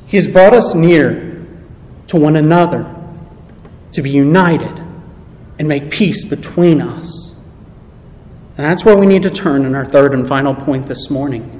He 0.08 0.18
has 0.18 0.28
brought 0.28 0.54
us 0.54 0.74
near 0.74 1.46
to 2.08 2.18
one 2.18 2.36
another, 2.36 2.94
to 3.92 4.02
be 4.02 4.10
united 4.10 4.84
and 5.60 5.68
make 5.68 5.90
peace 5.90 6.26
between 6.26 6.82
us. 6.82 7.36
And 8.58 8.66
that's 8.66 8.86
where 8.86 8.98
we 8.98 9.06
need 9.06 9.24
to 9.24 9.30
turn 9.30 9.66
in 9.66 9.74
our 9.74 9.86
third 9.86 10.14
and 10.14 10.28
final 10.28 10.54
point 10.54 10.88
this 10.88 11.10
morning. 11.10 11.60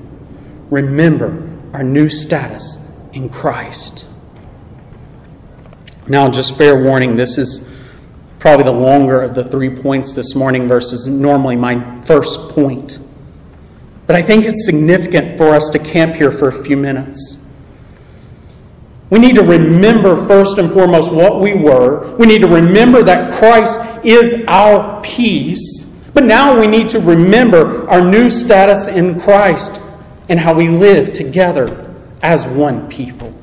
Remember 0.70 1.50
our 1.74 1.84
new 1.84 2.10
status 2.10 2.78
in 3.14 3.30
Christ. 3.30 4.08
Now, 6.08 6.30
just 6.30 6.58
fair 6.58 6.76
warning, 6.76 7.16
this 7.16 7.38
is 7.38 7.68
probably 8.44 8.66
the 8.66 8.72
longer 8.74 9.22
of 9.22 9.34
the 9.34 9.46
three 9.46 9.70
points 9.70 10.16
this 10.16 10.36
morning 10.36 10.68
versus 10.68 11.08
normally 11.08 11.56
my 11.56 12.02
first 12.02 12.50
point. 12.50 13.00
But 14.06 14.18
I 14.18 14.22
think 14.22 14.44
it's 14.44 14.66
significant 14.66 15.38
for 15.38 15.56
us 15.56 15.70
to 15.70 15.80
camp 15.80 16.16
here 16.16 16.30
for 16.30 16.50
a 16.50 16.64
few 16.66 16.76
minutes. 16.76 17.40
We 19.10 19.20
need 19.20 19.36
to 19.36 19.44
remember, 19.44 20.18
first 20.18 20.58
and 20.58 20.70
foremost, 20.74 21.10
what 21.10 21.40
we 21.40 21.54
were. 21.54 22.14
We 22.18 22.26
need 22.26 22.42
to 22.42 22.50
remember 22.50 23.02
that 23.04 23.32
Christ 23.32 23.80
is 24.04 24.44
our 24.50 25.02
peace. 25.02 25.84
But 26.14 26.26
now 26.26 26.60
we 26.60 26.68
need 26.68 26.90
to 26.90 27.00
remember 27.00 27.90
our 27.90 28.04
new 28.04 28.30
status 28.30 28.90
in 28.90 29.22
Christ 29.22 29.80
and 30.28 30.38
how 30.38 30.54
we 30.54 30.68
live 30.68 31.14
together 31.14 31.96
as 32.22 32.46
one 32.46 32.90
people. 32.90 33.34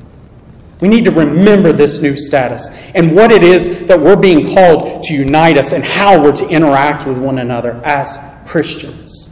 We 0.81 0.87
need 0.87 1.05
to 1.05 1.11
remember 1.11 1.71
this 1.71 2.01
new 2.01 2.17
status 2.17 2.69
and 2.95 3.15
what 3.15 3.31
it 3.31 3.43
is 3.43 3.85
that 3.85 4.01
we're 4.01 4.15
being 4.15 4.55
called 4.55 5.03
to 5.03 5.13
unite 5.13 5.57
us 5.57 5.73
and 5.73 5.83
how 5.83 6.21
we're 6.21 6.31
to 6.33 6.47
interact 6.49 7.05
with 7.05 7.19
one 7.19 7.37
another 7.37 7.79
as 7.85 8.17
Christians. 8.47 9.29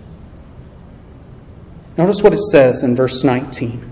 Notice 1.98 2.22
what 2.22 2.34
it 2.34 2.40
says 2.52 2.84
in 2.84 2.96
verse 2.96 3.24
19. 3.24 3.92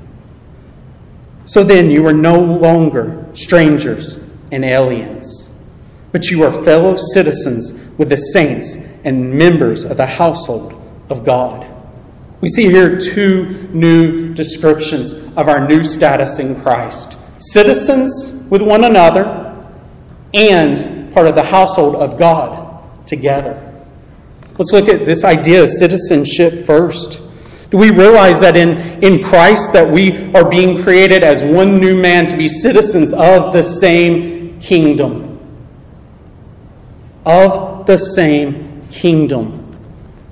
So 1.46 1.64
then, 1.64 1.90
you 1.90 2.06
are 2.06 2.14
no 2.14 2.40
longer 2.40 3.26
strangers 3.34 4.24
and 4.52 4.64
aliens, 4.64 5.50
but 6.12 6.30
you 6.30 6.44
are 6.44 6.64
fellow 6.64 6.96
citizens 6.96 7.74
with 7.98 8.10
the 8.10 8.18
saints 8.18 8.76
and 9.04 9.34
members 9.34 9.84
of 9.84 9.98
the 9.98 10.06
household 10.06 10.80
of 11.10 11.26
God. 11.26 11.66
We 12.40 12.50
see 12.50 12.66
here 12.66 13.00
two 13.00 13.68
new 13.74 14.34
descriptions 14.36 15.14
of 15.14 15.48
our 15.48 15.68
new 15.68 15.84
status 15.84 16.38
in 16.38 16.62
Christ 16.62 17.18
citizens 17.38 18.32
with 18.50 18.62
one 18.62 18.84
another 18.84 19.56
and 20.34 21.14
part 21.14 21.28
of 21.28 21.36
the 21.36 21.44
household 21.44 21.96
of 21.96 22.18
God 22.18 23.08
together. 23.08 23.64
Let's 24.58 24.72
look 24.72 24.90
at 24.90 25.06
this 25.06 25.24
idea 25.24 25.64
of 25.64 25.70
citizenship 25.70 26.66
first. 26.66 27.22
Do 27.70 27.78
we 27.78 27.92
realize 27.92 28.40
that 28.42 28.56
in, 28.56 29.04
in 29.04 29.24
Christ 29.24 29.74
that 29.74 29.88
we 29.90 30.34
are 30.34 30.50
being 30.50 30.82
created 30.82 31.24
as 31.24 31.44
one 31.44 31.80
new 31.80 32.00
man 32.00 32.26
to 32.28 32.38
be 32.38 32.48
citizens 32.48 33.14
of 33.14 33.54
the 33.54 33.62
same 33.62 34.60
kingdom? 34.60 35.40
Of 37.26 37.86
the 37.86 37.98
same 37.98 38.88
kingdom. 38.90 39.64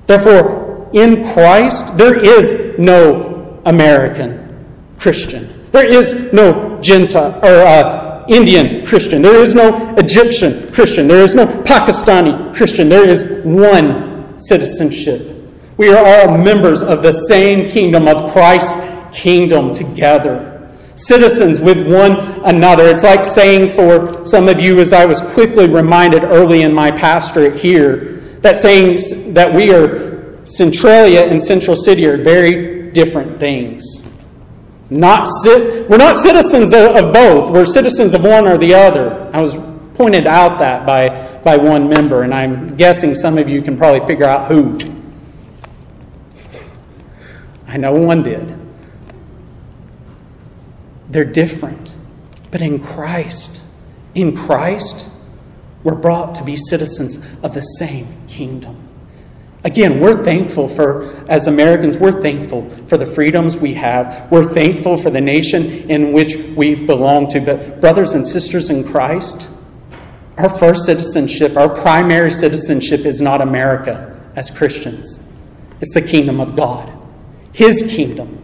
Therefore, 0.08 0.90
in 0.94 1.24
Christ, 1.34 1.98
there 1.98 2.18
is 2.18 2.80
no 2.80 3.62
American 3.66 4.66
Christian. 4.98 5.55
There 5.76 5.88
is 5.88 6.14
no 6.34 6.80
Gentile 6.82 7.38
or 7.44 7.62
uh, 7.62 8.26
Indian 8.28 8.86
Christian. 8.86 9.22
There 9.22 9.42
is 9.42 9.54
no 9.54 9.94
Egyptian 9.98 10.72
Christian. 10.74 11.08
There 11.08 11.24
is 11.24 11.36
no 11.36 11.46
Pakistani 11.46 12.56
Christian. 12.56 12.90
There 12.90 13.08
is 13.08 13.24
one 13.44 14.40
citizenship 14.40 15.36
we 15.78 15.90
are 15.90 16.06
all 16.06 16.38
members 16.38 16.82
of 16.82 17.04
the 17.04 17.12
same 17.12 17.68
kingdom, 17.68 18.08
of 18.08 18.32
Christ's 18.32 18.74
kingdom 19.12 19.74
together. 19.74 20.52
Citizens 20.96 21.60
with 21.60 21.86
one 21.86 22.14
another. 22.46 22.88
It's 22.88 23.04
like 23.04 23.26
saying 23.26 23.76
for 23.76 24.26
some 24.26 24.48
of 24.48 24.60
you, 24.60 24.80
as 24.80 24.94
I 24.94 25.06
was 25.06 25.20
quickly 25.20 25.68
reminded 25.68 26.24
early 26.24 26.62
in 26.62 26.74
my 26.74 26.92
pastorate 26.92 27.58
here, 27.58 28.22
that 28.40 28.56
saying 28.56 29.34
that 29.34 29.54
we 29.54 29.74
are 29.74 30.46
Centralia 30.46 31.26
and 31.26 31.42
Central 31.42 31.76
City 31.76 32.06
are 32.06 32.24
very 32.24 32.92
different 32.92 33.38
things. 33.38 34.05
Not 34.96 35.28
sit, 35.28 35.90
we're 35.90 35.98
not 35.98 36.16
citizens 36.16 36.74
of, 36.74 37.12
both. 37.12 37.52
We're 37.52 37.66
citizens 37.66 38.14
of 38.14 38.24
one 38.24 38.48
or 38.48 38.58
the 38.58 38.74
other. 38.74 39.30
I 39.34 39.42
was 39.42 39.58
pointed 39.96 40.26
out 40.26 40.60
that 40.60 40.86
by, 40.86 41.40
by 41.44 41.58
one 41.58 41.90
member, 41.90 42.24
and 42.24 42.34
I'm 42.34 42.78
guessing 42.78 43.14
some 43.14 43.38
of 43.38 43.50
you 43.50 43.62
can 43.62 43.78
probably 43.78 44.08
figure 44.08 44.26
out 44.26 44.48
who. 44.50 44.80
I 47.68 47.76
know 47.76 47.92
one 47.92 48.24
did. 48.24 48.58
They're 51.10 51.26
different. 51.26 51.94
But 52.50 52.62
in 52.62 52.82
Christ, 52.82 53.62
in 54.14 54.34
Christ, 54.34 55.10
we're 55.84 55.96
brought 55.96 56.36
to 56.36 56.44
be 56.46 56.56
citizens 56.56 57.18
of 57.44 57.54
the 57.54 57.60
same 57.60 58.28
kingdom. 58.30 58.85
Again, 59.66 60.00
we're 60.00 60.24
thankful 60.24 60.70
for, 60.70 61.06
as 61.28 61.48
Americans, 61.48 61.98
we're 61.98 62.22
thankful 62.22 62.70
for 62.86 62.98
the 62.98 63.06
freedoms 63.06 63.58
we 63.58 63.74
have. 63.74 64.32
We're 64.32 64.54
thankful 64.54 64.96
for 64.96 65.10
the 65.10 65.20
nation 65.20 65.90
in 65.90 66.14
which 66.14 66.36
we 66.36 66.76
belong 66.76 67.28
to. 67.30 67.42
But, 67.42 67.82
brothers 67.82 68.14
and 68.14 68.26
sisters 68.26 68.70
in 68.70 68.84
Christ, 68.84 69.50
our 70.38 70.50
first 70.50 70.86
citizenship, 70.86 71.58
our 71.58 71.68
primary 71.68 72.30
citizenship 72.30 73.08
is 73.08 73.22
not 73.22 73.42
America 73.42 74.16
as 74.36 74.52
Christians. 74.52 75.24
It's 75.82 75.96
the 75.96 76.02
kingdom 76.04 76.40
of 76.40 76.56
God, 76.56 76.96
His 77.52 77.82
kingdom. 77.90 78.40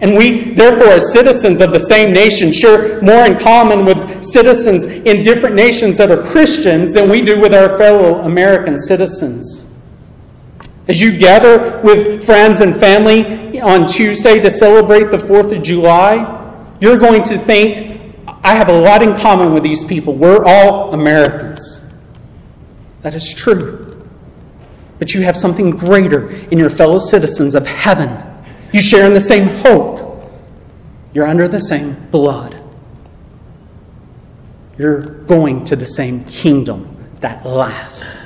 And 0.00 0.16
we, 0.16 0.54
therefore, 0.54 0.92
as 0.92 1.12
citizens 1.12 1.60
of 1.60 1.72
the 1.72 1.80
same 1.80 2.14
nation, 2.14 2.54
share 2.54 3.02
more 3.02 3.26
in 3.26 3.38
common 3.38 3.84
with 3.84 4.24
citizens 4.24 4.86
in 4.86 5.22
different 5.22 5.56
nations 5.56 5.98
that 5.98 6.10
are 6.10 6.22
Christians 6.22 6.94
than 6.94 7.10
we 7.10 7.20
do 7.20 7.38
with 7.38 7.52
our 7.52 7.76
fellow 7.76 8.22
American 8.22 8.78
citizens. 8.78 9.66
As 10.88 11.00
you 11.02 11.16
gather 11.16 11.80
with 11.82 12.24
friends 12.24 12.62
and 12.62 12.78
family 12.78 13.60
on 13.60 13.86
Tuesday 13.86 14.40
to 14.40 14.50
celebrate 14.50 15.10
the 15.10 15.18
4th 15.18 15.54
of 15.54 15.62
July, 15.62 16.34
you're 16.80 16.96
going 16.96 17.22
to 17.24 17.36
think, 17.36 18.14
I 18.42 18.54
have 18.54 18.70
a 18.70 18.80
lot 18.80 19.02
in 19.02 19.14
common 19.14 19.52
with 19.52 19.62
these 19.62 19.84
people. 19.84 20.14
We're 20.14 20.44
all 20.46 20.94
Americans. 20.94 21.84
That 23.02 23.14
is 23.14 23.34
true. 23.34 24.08
But 24.98 25.12
you 25.12 25.22
have 25.22 25.36
something 25.36 25.72
greater 25.72 26.30
in 26.30 26.58
your 26.58 26.70
fellow 26.70 26.98
citizens 26.98 27.54
of 27.54 27.66
heaven. 27.66 28.24
You 28.72 28.80
share 28.80 29.06
in 29.06 29.12
the 29.12 29.20
same 29.20 29.48
hope. 29.58 30.32
You're 31.12 31.26
under 31.26 31.48
the 31.48 31.60
same 31.60 31.94
blood. 32.10 32.62
You're 34.78 35.02
going 35.02 35.64
to 35.64 35.76
the 35.76 35.86
same 35.86 36.24
kingdom 36.24 36.96
that 37.20 37.44
lasts. 37.44 38.20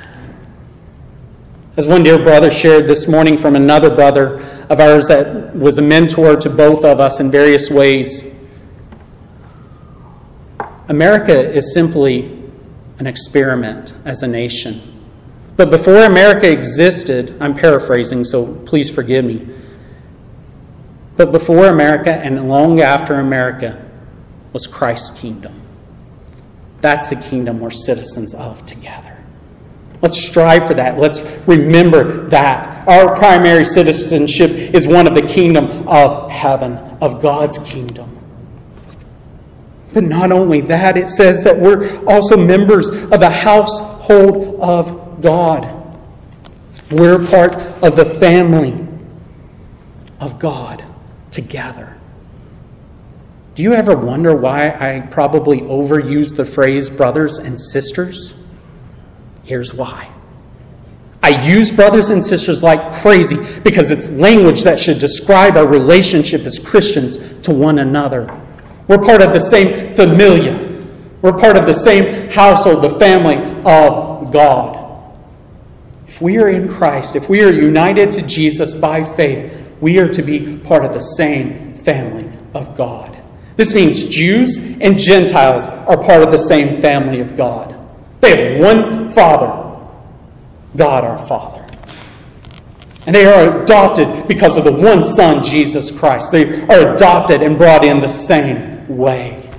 As 1.75 1.87
one 1.87 2.03
dear 2.03 2.21
brother 2.21 2.51
shared 2.51 2.85
this 2.85 3.07
morning 3.07 3.39
from 3.39 3.55
another 3.55 3.89
brother 3.89 4.39
of 4.69 4.79
ours 4.79 5.07
that 5.07 5.55
was 5.55 5.79
a 5.79 5.81
mentor 5.81 6.35
to 6.35 6.49
both 6.49 6.85
of 6.85 6.99
us 6.99 7.19
in 7.19 7.31
various 7.31 7.71
ways, 7.71 8.25
America 10.87 11.33
is 11.33 11.73
simply 11.73 12.43
an 12.99 13.07
experiment 13.07 13.95
as 14.05 14.21
a 14.21 14.27
nation. 14.27 14.81
But 15.55 15.71
before 15.71 16.03
America 16.03 16.47
existed, 16.47 17.35
I'm 17.39 17.55
paraphrasing, 17.55 18.23
so 18.23 18.53
please 18.65 18.91
forgive 18.91 19.25
me. 19.25 19.47
But 21.17 21.31
before 21.31 21.65
America 21.65 22.13
and 22.13 22.49
long 22.49 22.81
after 22.81 23.15
America 23.15 23.83
was 24.51 24.67
Christ's 24.67 25.19
kingdom. 25.19 25.59
That's 26.81 27.07
the 27.07 27.15
kingdom 27.15 27.59
we're 27.59 27.71
citizens 27.71 28.35
of 28.35 28.63
together. 28.67 29.12
Let's 30.03 30.21
strive 30.21 30.67
for 30.67 30.73
that. 30.73 30.99
Let's 30.99 31.21
remember 31.47 32.27
that. 32.27 32.85
Our 32.89 33.15
primary 33.15 33.63
citizenship 33.63 34.51
is 34.51 34.85
one 34.85 35.07
of 35.07 35.15
the 35.15 35.21
kingdom 35.21 35.87
of 35.87 36.29
heaven, 36.29 36.73
of 37.01 37.21
God's 37.21 37.57
kingdom. 37.59 38.09
But 39.93 40.03
not 40.03 40.33
only 40.33 40.59
that, 40.59 40.97
it 40.97 41.07
says 41.07 41.43
that 41.43 41.57
we're 41.57 42.03
also 42.05 42.35
members 42.35 42.89
of 42.89 43.21
the 43.21 43.29
household 43.29 44.59
of 44.61 45.21
God. 45.21 45.73
We're 46.91 47.25
part 47.25 47.55
of 47.81 47.95
the 47.95 48.03
family 48.03 48.85
of 50.19 50.37
God 50.37 50.83
together. 51.31 51.97
Do 53.55 53.63
you 53.63 53.71
ever 53.71 53.95
wonder 53.95 54.35
why 54.35 54.69
I 54.71 55.07
probably 55.11 55.61
overuse 55.61 56.35
the 56.35 56.45
phrase 56.45 56.89
brothers 56.89 57.37
and 57.37 57.57
sisters? 57.57 58.42
Here's 59.43 59.73
why. 59.73 60.09
I 61.21 61.45
use 61.45 61.71
brothers 61.71 62.09
and 62.09 62.21
sisters 62.21 62.61
like 62.61 63.01
crazy 63.01 63.37
because 63.61 63.91
it's 63.91 64.09
language 64.09 64.63
that 64.63 64.77
should 64.77 64.99
describe 64.99 65.55
our 65.55 65.65
relationship 65.65 66.41
as 66.41 66.59
Christians 66.59 67.17
to 67.43 67.53
one 67.53 67.79
another. 67.79 68.41
We're 68.89 68.97
part 68.97 69.21
of 69.21 69.31
the 69.31 69.39
same 69.39 69.95
familia. 69.95 70.71
We're 71.21 71.37
part 71.37 71.55
of 71.55 71.65
the 71.65 71.73
same 71.73 72.29
household, 72.29 72.83
the 72.83 72.99
family 72.99 73.37
of 73.65 74.33
God. 74.33 74.83
If 76.05 76.21
we 76.21 76.37
are 76.39 76.49
in 76.49 76.67
Christ, 76.67 77.15
if 77.15 77.29
we 77.29 77.41
are 77.41 77.51
united 77.51 78.11
to 78.13 78.21
Jesus 78.23 78.75
by 78.75 79.05
faith, 79.05 79.57
we 79.79 79.99
are 79.99 80.09
to 80.09 80.21
be 80.21 80.57
part 80.57 80.83
of 80.83 80.93
the 80.93 80.99
same 80.99 81.73
family 81.73 82.29
of 82.53 82.75
God. 82.75 83.17
This 83.55 83.73
means 83.73 84.05
Jews 84.05 84.57
and 84.81 84.97
Gentiles 84.97 85.69
are 85.69 85.97
part 85.97 86.23
of 86.23 86.31
the 86.31 86.37
same 86.37 86.81
family 86.81 87.21
of 87.21 87.37
God. 87.37 87.72
They 88.23 88.53
have 88.53 88.61
one 88.61 89.09
Father, 89.09 89.47
God 90.77 91.03
our 91.03 91.17
Father. 91.27 91.59
And 93.05 93.13
they 93.13 93.25
are 93.25 93.61
adopted 93.61 94.29
because 94.29 94.55
of 94.55 94.63
the 94.63 94.71
one 94.71 95.03
Son, 95.03 95.43
Jesus 95.43 95.91
Christ. 95.91 96.31
They 96.31 96.61
are 96.67 96.93
adopted 96.93 97.41
and 97.41 97.57
brought 97.57 97.83
in 97.83 97.99
the 97.99 98.07
same 98.07 98.87
way. 98.87 99.51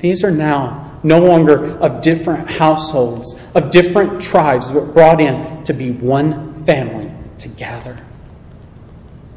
These 0.00 0.24
are 0.24 0.32
now 0.32 0.98
no 1.04 1.20
longer 1.20 1.78
of 1.78 2.00
different 2.00 2.50
households, 2.50 3.36
of 3.54 3.70
different 3.70 4.20
tribes, 4.20 4.72
but 4.72 4.92
brought 4.92 5.20
in 5.20 5.62
to 5.62 5.72
be 5.72 5.92
one 5.92 6.64
family 6.64 7.12
together. 7.38 8.04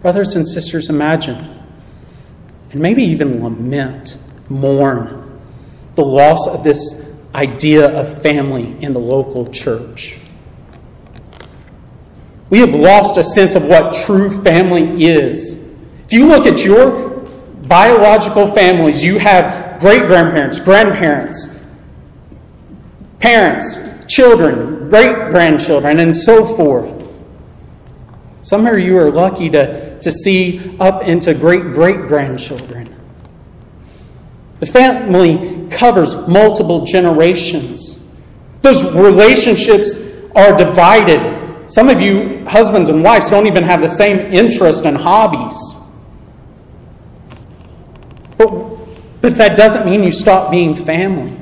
Brothers 0.02 0.36
and 0.36 0.48
sisters, 0.48 0.90
imagine 0.90 1.38
and 2.72 2.82
maybe 2.82 3.04
even 3.04 3.44
lament, 3.44 4.18
mourn 4.48 5.20
the 5.94 6.06
loss 6.06 6.48
of 6.48 6.64
this 6.64 7.09
idea 7.36 7.88
of 7.90 8.22
family 8.22 8.76
in 8.82 8.94
the 8.94 9.00
local 9.00 9.48
church. 9.48 10.18
We 12.50 12.60
have 12.60 12.74
lost 12.74 13.18
a 13.18 13.24
sense 13.24 13.56
of 13.56 13.66
what 13.66 13.94
true 13.94 14.32
family 14.32 15.06
is. 15.06 15.54
If 15.54 16.14
you 16.14 16.26
look 16.26 16.48
at 16.48 16.66
your 16.66 17.10
biological 17.68 18.48
families, 18.48 19.04
you 19.04 19.20
have 19.20 19.80
great 19.80 20.08
grandparents, 20.08 20.60
grandparents, 20.60 21.60
parents, 23.20 23.78
children, 24.08 24.90
great 24.90 25.30
grandchildren, 25.30 26.00
and 26.00 26.16
so 26.16 26.46
forth. 26.46 27.08
Some 28.42 28.66
of 28.66 28.80
you 28.80 28.98
are 28.98 29.12
lucky 29.12 29.50
to, 29.52 30.00
to 30.00 30.12
see 30.12 30.76
up 30.80 31.04
into 31.04 31.36
great 31.36 31.72
great 31.72 32.08
grandchildren. 32.08 32.99
The 34.60 34.66
family 34.66 35.68
covers 35.70 36.16
multiple 36.28 36.86
generations. 36.86 38.00
Those 38.62 38.84
relationships 38.94 39.96
are 40.36 40.56
divided. 40.58 41.70
Some 41.70 41.90
of 41.90 42.02
you, 42.02 42.46
husbands 42.46 42.90
and 42.90 43.04
wives, 43.04 43.30
don't 43.30 43.48
even 43.48 43.64
have 43.64 43.82
the 43.82 43.90
same 43.90 44.20
interest 44.34 44.86
and 44.86 44.98
hobbies. 44.98 45.76
But, 48.38 48.50
but 49.22 49.36
that 49.36 49.56
doesn't 49.56 49.86
mean 49.86 50.04
you 50.04 50.12
stop 50.12 50.52
being 50.52 50.76
family. 50.76 51.38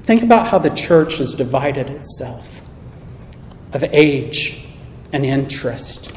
Think 0.00 0.22
about 0.22 0.48
how 0.48 0.58
the 0.58 0.70
church 0.70 1.18
has 1.18 1.34
divided 1.34 1.88
itself 1.88 2.60
of 3.72 3.82
age 3.92 4.66
and 5.12 5.24
interest 5.24 6.12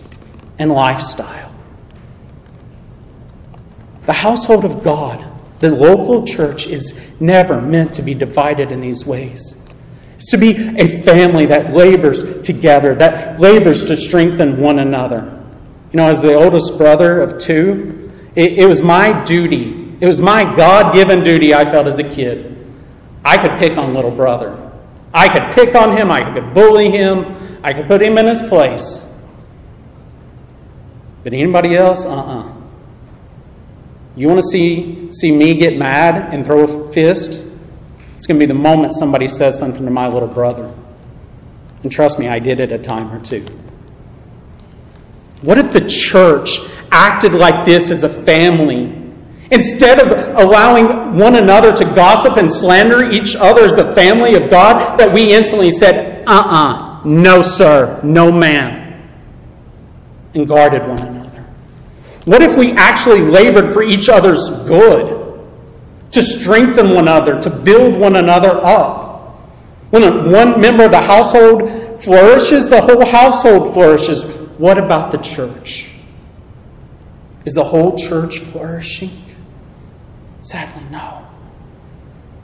and 0.59 0.71
lifestyle. 0.71 1.54
The 4.05 4.13
household 4.13 4.65
of 4.65 4.83
God, 4.83 5.25
the 5.59 5.71
local 5.71 6.25
church, 6.25 6.67
is 6.67 6.99
never 7.19 7.61
meant 7.61 7.93
to 7.93 8.01
be 8.01 8.13
divided 8.13 8.71
in 8.71 8.81
these 8.81 9.05
ways. 9.05 9.61
It's 10.17 10.31
to 10.31 10.37
be 10.37 10.51
a 10.79 10.87
family 11.03 11.45
that 11.47 11.73
labors 11.73 12.41
together, 12.41 12.95
that 12.95 13.39
labors 13.39 13.85
to 13.85 13.97
strengthen 13.97 14.59
one 14.59 14.79
another. 14.79 15.43
You 15.91 15.97
know, 15.97 16.07
as 16.07 16.21
the 16.21 16.33
oldest 16.33 16.77
brother 16.77 17.21
of 17.21 17.37
two, 17.39 18.11
it, 18.35 18.59
it 18.59 18.65
was 18.65 18.81
my 18.81 19.23
duty, 19.25 19.95
it 19.99 20.07
was 20.07 20.21
my 20.21 20.43
God 20.55 20.93
given 20.93 21.23
duty 21.23 21.53
I 21.53 21.65
felt 21.65 21.87
as 21.87 21.99
a 21.99 22.03
kid. 22.03 22.51
I 23.23 23.37
could 23.37 23.57
pick 23.57 23.77
on 23.77 23.93
little 23.93 24.11
brother. 24.11 24.61
I 25.13 25.29
could 25.29 25.53
pick 25.53 25.75
on 25.75 25.95
him, 25.95 26.11
I 26.11 26.33
could 26.33 26.53
bully 26.53 26.91
him, 26.91 27.25
I 27.63 27.73
could 27.73 27.87
put 27.87 28.01
him 28.01 28.17
in 28.17 28.25
his 28.25 28.41
place. 28.41 29.05
But 31.23 31.33
anybody 31.33 31.75
else? 31.75 32.05
Uh 32.05 32.13
uh-uh. 32.13 32.49
uh 32.49 32.54
You 34.15 34.27
want 34.27 34.39
to 34.39 34.47
see, 34.47 35.11
see 35.11 35.31
me 35.31 35.55
get 35.55 35.77
mad 35.77 36.33
and 36.33 36.45
throw 36.45 36.63
a 36.63 36.91
fist? 36.91 37.43
It's 38.15 38.25
going 38.25 38.39
to 38.39 38.45
be 38.45 38.51
the 38.51 38.57
moment 38.57 38.93
somebody 38.93 39.27
says 39.27 39.57
something 39.57 39.83
to 39.83 39.91
my 39.91 40.07
little 40.07 40.27
brother. 40.27 40.73
And 41.83 41.91
trust 41.91 42.17
me, 42.17 42.27
I 42.27 42.39
did 42.39 42.59
it 42.59 42.71
a 42.71 42.77
time 42.77 43.11
or 43.11 43.19
two. 43.19 43.45
What 45.41 45.57
if 45.57 45.73
the 45.73 45.81
church 45.81 46.59
acted 46.91 47.33
like 47.33 47.65
this 47.65 47.91
as 47.91 48.03
a 48.03 48.09
family? 48.09 49.01
Instead 49.51 49.99
of 49.99 50.37
allowing 50.37 51.19
one 51.19 51.35
another 51.35 51.75
to 51.75 51.85
gossip 51.85 52.37
and 52.37 52.51
slander 52.51 53.11
each 53.11 53.35
other 53.35 53.63
as 53.63 53.75
the 53.75 53.93
family 53.93 54.33
of 54.35 54.49
God, 54.49 54.97
that 54.97 55.13
we 55.13 55.33
instantly 55.33 55.69
said, 55.69 56.23
uh 56.27 56.31
uh-uh, 56.31 57.01
uh, 57.01 57.01
no, 57.05 57.43
sir, 57.43 57.99
no, 58.03 58.31
ma'am, 58.31 59.07
and 60.33 60.47
guarded 60.47 60.87
one 60.87 60.97
another. 60.99 61.14
What 62.25 62.41
if 62.41 62.57
we 62.57 62.71
actually 62.73 63.21
labored 63.21 63.71
for 63.71 63.83
each 63.83 64.09
other's 64.09 64.49
good, 64.67 65.21
to 66.11 66.23
strengthen 66.23 66.89
one 66.89 67.07
another, 67.07 67.39
to 67.41 67.49
build 67.49 67.95
one 67.99 68.15
another 68.15 68.59
up? 68.63 69.05
When 69.91 70.31
one 70.31 70.59
member 70.59 70.85
of 70.85 70.91
the 70.91 71.01
household 71.01 71.69
flourishes, 72.03 72.67
the 72.67 72.81
whole 72.81 73.05
household 73.05 73.73
flourishes. 73.73 74.23
What 74.57 74.77
about 74.77 75.11
the 75.11 75.17
church? 75.17 75.91
Is 77.45 77.53
the 77.53 77.63
whole 77.63 77.97
church 77.97 78.39
flourishing? 78.39 79.21
Sadly, 80.41 80.83
no. 80.89 81.25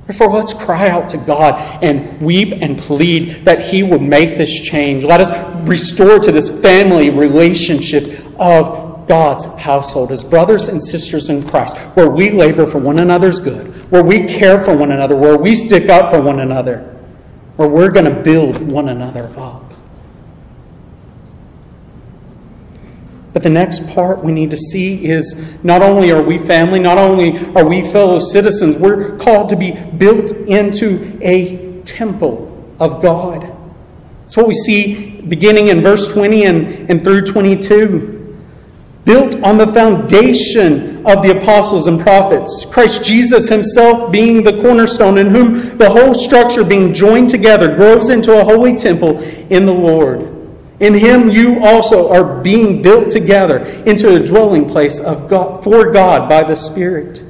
Therefore, 0.06 0.34
let's 0.34 0.54
cry 0.54 0.90
out 0.90 1.10
to 1.10 1.18
God 1.18 1.84
and 1.84 2.22
weep 2.22 2.54
and 2.62 2.78
plead 2.78 3.46
that 3.46 3.66
He 3.66 3.84
would 3.84 4.02
make 4.02 4.36
this 4.36 4.62
change. 4.62 5.04
Let 5.04 5.22
us 5.22 5.32
restore 5.68 6.20
to 6.20 6.32
this 6.32 6.50
family 6.50 7.10
relationship 7.10 8.26
of 8.40 8.91
God's 9.08 9.46
household 9.62 10.12
as 10.12 10.24
brothers 10.24 10.68
and 10.68 10.82
sisters 10.82 11.30
in 11.30 11.48
Christ, 11.48 11.78
where 11.96 12.10
we 12.10 12.32
labor 12.32 12.66
for 12.66 12.80
one 12.80 13.00
another's 13.00 13.40
good, 13.40 13.68
where 13.92 14.04
we 14.04 14.26
care 14.28 14.64
for 14.64 14.76
one 14.76 14.92
another, 14.92 15.16
where 15.16 15.38
we 15.38 15.56
stick 15.56 15.90
up 15.90 16.12
for 16.12 16.22
one 16.22 16.40
another, 16.40 16.80
where 17.56 17.70
we're 17.70 17.92
going 17.92 18.06
to 18.06 18.22
build 18.22 18.62
one 18.62 18.90
another 18.90 19.32
up. 19.38 19.74
But 23.34 23.44
the 23.44 23.50
next 23.50 23.88
part 23.90 24.24
we 24.24 24.34
need 24.34 24.52
to 24.52 24.58
see 24.58 25.06
is 25.06 25.42
not 25.64 25.82
only 25.82 26.12
are 26.12 26.22
we 26.22 26.38
family, 26.38 26.80
not 26.80 26.98
only 26.98 27.38
are 27.56 27.66
we 27.66 27.82
fellow 27.82 28.20
citizens, 28.20 28.76
we're 28.76 29.18
called 29.18 29.50
to 29.50 29.56
be 29.56 29.72
built 29.72 30.32
into 30.32 31.18
a 31.22 31.82
temple 31.84 32.76
of 32.80 33.02
God. 33.02 33.56
That's 34.24 34.36
what 34.36 34.48
we 34.48 34.54
see 34.54 35.22
beginning 35.22 35.70
in 35.70 35.82
verse 35.82 36.12
20 36.12 36.46
and, 36.46 36.90
and 36.90 37.04
through 37.04 37.22
22. 37.22 38.21
Built 39.04 39.42
on 39.44 39.58
the 39.58 39.68
foundation 39.68 41.06
of 41.08 41.24
the 41.24 41.36
apostles 41.38 41.88
and 41.88 42.00
prophets, 42.00 42.66
Christ 42.66 43.04
Jesus 43.04 43.50
himself 43.50 44.12
being 44.12 44.44
the 44.44 44.62
cornerstone, 44.62 45.18
in 45.18 45.28
whom 45.28 45.78
the 45.78 45.90
whole 45.90 46.14
structure 46.14 46.64
being 46.64 46.94
joined 46.94 47.30
together 47.30 47.76
grows 47.76 48.10
into 48.10 48.40
a 48.40 48.44
holy 48.44 48.76
temple 48.76 49.20
in 49.20 49.66
the 49.66 49.74
Lord. 49.74 50.38
In 50.80 50.94
him 50.94 51.30
you 51.30 51.64
also 51.64 52.12
are 52.12 52.42
being 52.42 52.82
built 52.82 53.10
together 53.10 53.60
into 53.86 54.16
a 54.16 54.20
dwelling 54.20 54.70
place 54.70 55.00
of 55.00 55.28
God, 55.28 55.64
for 55.64 55.92
God 55.92 56.30
by 56.30 56.44
the 56.44 56.56
Spirit. 56.56 57.24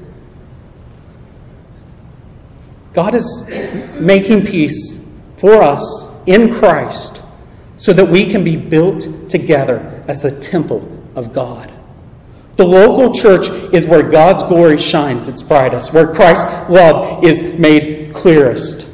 God 2.93 3.15
is 3.15 3.47
making 3.93 4.45
peace 4.45 5.01
for 5.38 5.63
us 5.63 6.09
in 6.26 6.53
Christ 6.53 7.22
so 7.78 7.93
that 7.93 8.05
we 8.05 8.26
can 8.26 8.43
be 8.43 8.57
built 8.57 9.30
together 9.30 10.03
as 10.07 10.22
the 10.22 10.32
temple 10.32 11.01
of 11.16 11.34
God. 11.34 11.72
The 12.57 12.66
local 12.66 13.14
church 13.14 13.49
is 13.74 13.88
where 13.88 14.03
God's 14.03 14.43
glory 14.43 14.78
shines 14.78 15.28
its 15.28 15.41
brightest, 15.41 15.93
where 15.93 16.14
Christ's 16.14 16.45
love 16.70 17.24
is 17.24 17.41
made 17.41 18.14
clearest. 18.14 18.88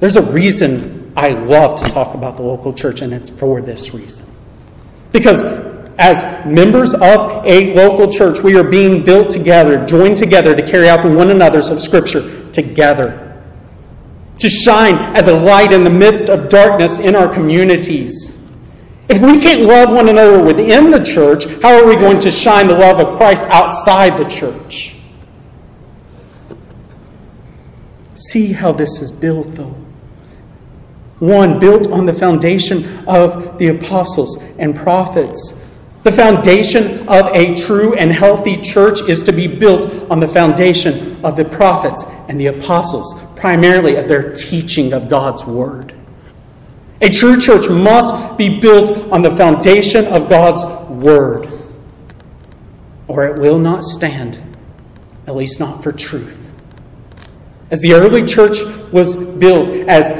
There's 0.00 0.16
a 0.16 0.22
reason 0.22 1.12
I 1.16 1.30
love 1.30 1.80
to 1.80 1.90
talk 1.90 2.14
about 2.14 2.36
the 2.36 2.42
local 2.42 2.72
church, 2.72 3.02
and 3.02 3.12
it's 3.12 3.30
for 3.30 3.60
this 3.60 3.94
reason. 3.94 4.26
Because 5.10 5.42
as 5.98 6.46
members 6.46 6.94
of 6.94 7.44
a 7.44 7.74
local 7.74 8.10
church, 8.10 8.40
we 8.40 8.56
are 8.56 8.64
being 8.64 9.04
built 9.04 9.30
together, 9.30 9.84
joined 9.84 10.16
together 10.16 10.54
to 10.54 10.62
carry 10.62 10.88
out 10.88 11.02
the 11.02 11.12
one 11.12 11.30
another's 11.30 11.70
of 11.70 11.80
Scripture 11.80 12.48
together. 12.50 13.24
To 14.38 14.48
shine 14.48 14.94
as 15.16 15.26
a 15.26 15.34
light 15.34 15.72
in 15.72 15.82
the 15.82 15.90
midst 15.90 16.28
of 16.28 16.48
darkness 16.48 17.00
in 17.00 17.16
our 17.16 17.28
communities. 17.28 18.37
If 19.08 19.20
we 19.20 19.40
can't 19.40 19.62
love 19.62 19.90
one 19.90 20.08
another 20.08 20.42
within 20.42 20.90
the 20.90 21.02
church, 21.02 21.46
how 21.62 21.80
are 21.80 21.86
we 21.86 21.96
going 21.96 22.18
to 22.20 22.30
shine 22.30 22.68
the 22.68 22.76
love 22.76 23.00
of 23.00 23.16
Christ 23.16 23.44
outside 23.44 24.18
the 24.18 24.28
church? 24.28 24.96
See 28.14 28.52
how 28.52 28.72
this 28.72 29.00
is 29.00 29.10
built, 29.10 29.54
though. 29.54 29.76
One 31.20 31.58
built 31.58 31.90
on 31.90 32.04
the 32.04 32.12
foundation 32.12 33.08
of 33.08 33.58
the 33.58 33.68
apostles 33.68 34.36
and 34.58 34.76
prophets. 34.76 35.54
The 36.02 36.12
foundation 36.12 37.08
of 37.08 37.34
a 37.34 37.54
true 37.54 37.94
and 37.94 38.12
healthy 38.12 38.56
church 38.56 39.00
is 39.08 39.22
to 39.24 39.32
be 39.32 39.46
built 39.46 40.10
on 40.10 40.20
the 40.20 40.28
foundation 40.28 41.24
of 41.24 41.36
the 41.36 41.44
prophets 41.44 42.04
and 42.28 42.38
the 42.38 42.48
apostles, 42.48 43.14
primarily 43.36 43.96
of 43.96 44.06
their 44.06 44.32
teaching 44.32 44.92
of 44.92 45.08
God's 45.08 45.44
Word. 45.44 45.97
A 47.00 47.08
true 47.08 47.38
church 47.38 47.68
must 47.68 48.36
be 48.36 48.58
built 48.58 49.12
on 49.12 49.22
the 49.22 49.34
foundation 49.34 50.06
of 50.06 50.28
God's 50.28 50.64
Word, 50.90 51.48
or 53.06 53.26
it 53.26 53.40
will 53.40 53.58
not 53.58 53.84
stand, 53.84 54.40
at 55.26 55.36
least 55.36 55.60
not 55.60 55.82
for 55.82 55.92
truth. 55.92 56.50
As 57.70 57.80
the 57.80 57.92
early 57.92 58.24
church 58.24 58.62
was 58.92 59.14
built, 59.14 59.70
as 59.70 60.12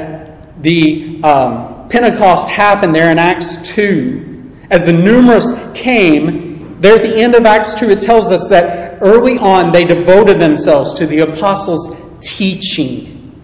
the 0.61 1.21
um, 1.23 1.89
Pentecost 1.89 2.47
happened 2.47 2.95
there 2.95 3.11
in 3.11 3.19
Acts 3.19 3.57
2, 3.73 4.51
as 4.69 4.85
the 4.85 4.93
numerous 4.93 5.53
came, 5.73 6.79
there 6.79 6.95
at 6.95 7.01
the 7.01 7.13
end 7.13 7.35
of 7.35 7.45
Acts 7.45 7.73
2, 7.73 7.89
it 7.89 8.01
tells 8.01 8.31
us 8.31 8.47
that 8.49 8.99
early 9.01 9.37
on 9.37 9.73
they 9.73 9.83
devoted 9.83 10.39
themselves 10.39 10.93
to 10.93 11.05
the 11.05 11.19
apostles' 11.19 11.93
teaching 12.21 13.35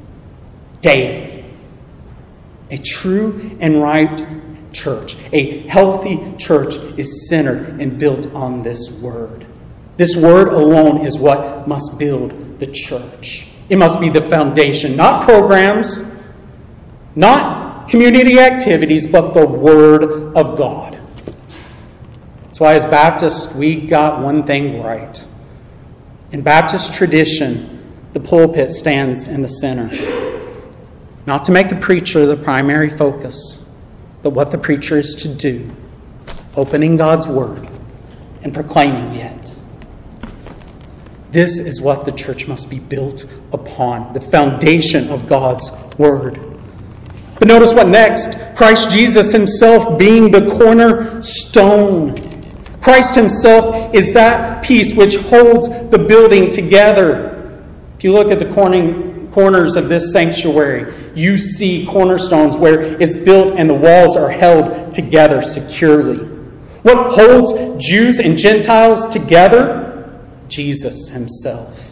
daily. 0.79 1.34
A 2.71 2.77
true 2.77 3.57
and 3.59 3.81
right 3.81 4.25
church, 4.73 5.17
a 5.31 5.67
healthy 5.67 6.33
church, 6.37 6.75
is 6.97 7.29
centered 7.29 7.79
and 7.79 7.97
built 7.97 8.27
on 8.33 8.63
this 8.63 8.89
word. 8.91 9.45
This 9.97 10.15
word 10.15 10.49
alone 10.49 11.05
is 11.05 11.17
what 11.17 11.67
must 11.67 11.97
build 11.97 12.59
the 12.59 12.67
church. 12.67 13.47
It 13.69 13.77
must 13.77 13.99
be 13.99 14.09
the 14.09 14.29
foundation, 14.29 14.95
not 14.95 15.23
programs 15.23 16.03
not 17.15 17.87
community 17.87 18.39
activities, 18.39 19.07
but 19.07 19.33
the 19.33 19.47
Word 19.47 20.35
of 20.35 20.57
God. 20.57 20.99
That's 22.43 22.59
why, 22.59 22.73
as 22.73 22.85
Baptists, 22.85 23.53
we 23.53 23.87
got 23.87 24.21
one 24.21 24.43
thing 24.43 24.81
right. 24.81 25.23
In 26.31 26.41
Baptist 26.41 26.93
tradition, 26.93 27.93
the 28.13 28.19
pulpit 28.19 28.71
stands 28.71 29.27
in 29.27 29.41
the 29.41 29.47
center. 29.47 29.89
Not 31.25 31.43
to 31.45 31.51
make 31.51 31.69
the 31.69 31.75
preacher 31.75 32.25
the 32.25 32.37
primary 32.37 32.89
focus, 32.89 33.63
but 34.21 34.31
what 34.31 34.51
the 34.51 34.57
preacher 34.57 34.97
is 34.97 35.15
to 35.15 35.27
do 35.27 35.75
opening 36.55 36.97
God's 36.97 37.27
Word 37.27 37.67
and 38.43 38.53
proclaiming 38.53 39.15
it. 39.15 39.55
This 41.31 41.59
is 41.59 41.81
what 41.81 42.05
the 42.05 42.11
church 42.11 42.47
must 42.47 42.69
be 42.69 42.79
built 42.79 43.25
upon 43.51 44.13
the 44.13 44.21
foundation 44.21 45.09
of 45.09 45.27
God's 45.27 45.69
Word. 45.97 46.39
But 47.37 47.47
notice 47.47 47.73
what 47.73 47.89
next? 47.89 48.37
Christ 48.55 48.89
Jesus 48.91 49.31
himself 49.31 49.99
being 49.99 50.31
the 50.31 50.49
cornerstone. 50.49 52.15
Christ 52.81 53.15
himself 53.15 53.93
is 53.93 54.13
that 54.13 54.63
piece 54.63 54.93
which 54.93 55.15
holds 55.15 55.67
the 55.89 55.97
building 55.97 56.49
together. 56.49 57.61
If 57.97 58.03
you 58.03 58.13
look 58.13 58.31
at 58.31 58.39
the 58.39 58.53
corners 59.35 59.75
of 59.75 59.87
this 59.87 60.11
sanctuary, 60.11 60.91
you 61.13 61.37
see 61.37 61.85
cornerstones 61.85 62.55
where 62.55 62.81
it's 63.01 63.15
built 63.15 63.59
and 63.59 63.69
the 63.69 63.75
walls 63.75 64.15
are 64.15 64.29
held 64.29 64.93
together 64.93 65.43
securely. 65.43 66.17
What 66.81 67.13
holds 67.13 67.85
Jews 67.85 68.19
and 68.19 68.37
Gentiles 68.37 69.07
together? 69.07 70.17
Jesus 70.47 71.09
himself 71.09 71.91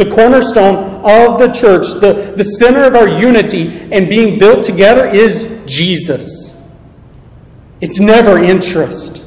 the 0.00 0.10
cornerstone 0.10 1.02
of 1.04 1.38
the 1.38 1.48
church, 1.48 1.88
the, 2.00 2.32
the 2.34 2.42
center 2.42 2.84
of 2.84 2.94
our 2.94 3.06
unity 3.06 3.68
and 3.92 4.08
being 4.08 4.38
built 4.38 4.64
together 4.64 5.06
is 5.06 5.46
Jesus. 5.66 6.56
It's 7.82 8.00
never 8.00 8.42
interest. 8.42 9.26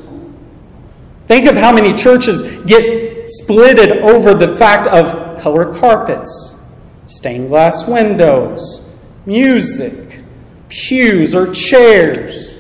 Think 1.28 1.46
of 1.46 1.56
how 1.56 1.72
many 1.72 1.94
churches 1.94 2.42
get 2.66 3.30
splitted 3.40 4.02
over 4.02 4.34
the 4.34 4.58
fact 4.58 4.88
of 4.88 5.40
color 5.40 5.72
carpets, 5.76 6.56
stained 7.06 7.50
glass 7.50 7.86
windows, 7.88 8.88
music, 9.26 10.22
pews 10.70 11.36
or 11.36 11.52
chairs. 11.54 12.58